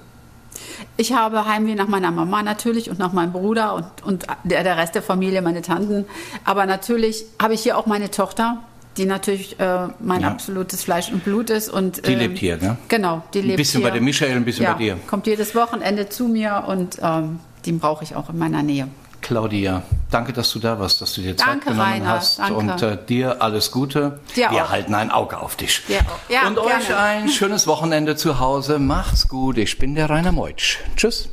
Ich 0.97 1.13
habe 1.13 1.47
Heimweh 1.47 1.75
nach 1.75 1.89
meiner 1.89 2.11
Mama 2.11 2.43
natürlich 2.43 2.91
und 2.91 2.99
nach 2.99 3.13
meinem 3.13 3.33
Bruder 3.33 3.75
und, 3.75 3.87
und 4.05 4.27
der, 4.45 4.63
der 4.63 4.77
Rest 4.77 4.95
der 4.95 5.03
Familie, 5.03 5.43
meine 5.43 5.63
Tanten. 5.63 6.07
Aber 6.45 6.67
natürlich 6.67 7.25
habe 7.41 7.55
ich 7.55 7.63
hier 7.63 7.79
auch 7.79 7.87
meine 7.87 8.11
Tochter, 8.11 8.59
die 8.97 9.05
natürlich 9.05 9.59
äh, 9.61 9.89
mein 10.01 10.23
ja. 10.23 10.29
absolutes 10.29 10.83
Fleisch 10.83 11.11
und 11.11 11.25
Blut 11.25 11.51
ist. 11.51 11.69
Und, 11.69 12.07
die 12.07 12.13
ähm, 12.13 12.19
lebt 12.19 12.39
hier, 12.39 12.57
ne? 12.57 12.77
Genau, 12.89 13.23
die 13.33 13.39
lebt 13.39 13.47
hier. 13.47 13.55
Ein 13.55 13.57
bisschen 13.57 13.81
hier. 13.81 13.89
bei 13.89 13.95
der 13.95 14.03
Michael, 14.03 14.37
ein 14.37 14.45
bisschen 14.45 14.65
ja, 14.65 14.73
bei 14.73 14.79
dir. 14.79 14.97
kommt 15.07 15.27
jedes 15.27 15.55
Wochenende 15.55 16.09
zu 16.09 16.29
mir 16.29 16.65
und 16.67 16.99
ähm, 17.03 17.41
den 17.65 17.79
brauche 17.79 18.05
ich 18.05 18.17
auch 18.17 18.29
in 18.31 18.39
meiner 18.39 18.63
Nähe. 18.63 18.89
Claudia, 19.29 19.83
danke, 20.11 20.33
dass 20.33 20.51
du 20.53 20.59
da 20.59 20.79
warst, 20.81 21.03
dass 21.03 21.13
du 21.13 21.21
dir 21.21 21.37
Zeit 21.37 21.49
danke, 21.49 21.67
genommen 21.67 21.83
Rainer, 21.83 22.09
hast. 22.09 22.39
Danke. 22.39 22.55
Und 22.55 22.81
äh, 22.83 22.97
dir 22.97 23.43
alles 23.43 23.71
Gute. 23.71 24.21
Dir 24.35 24.51
Wir 24.51 24.65
auch. 24.65 24.71
halten 24.71 24.95
ein 24.95 25.11
Auge 25.11 25.37
auf 25.39 25.55
dich. 25.55 25.83
Ja, 25.87 25.99
ja, 26.31 26.49
und 26.49 26.55
gerne. 26.55 26.71
euch 26.71 26.97
ein 26.97 27.29
schönes 27.29 27.67
Wochenende 27.67 28.17
zu 28.17 28.41
Hause. 28.41 28.79
Macht's 28.79 29.29
gut. 29.29 29.59
Ich 29.59 29.79
bin 29.79 29.95
der 29.95 30.09
Rainer 30.09 30.33
Meutsch. 30.33 30.79
Tschüss. 30.97 31.29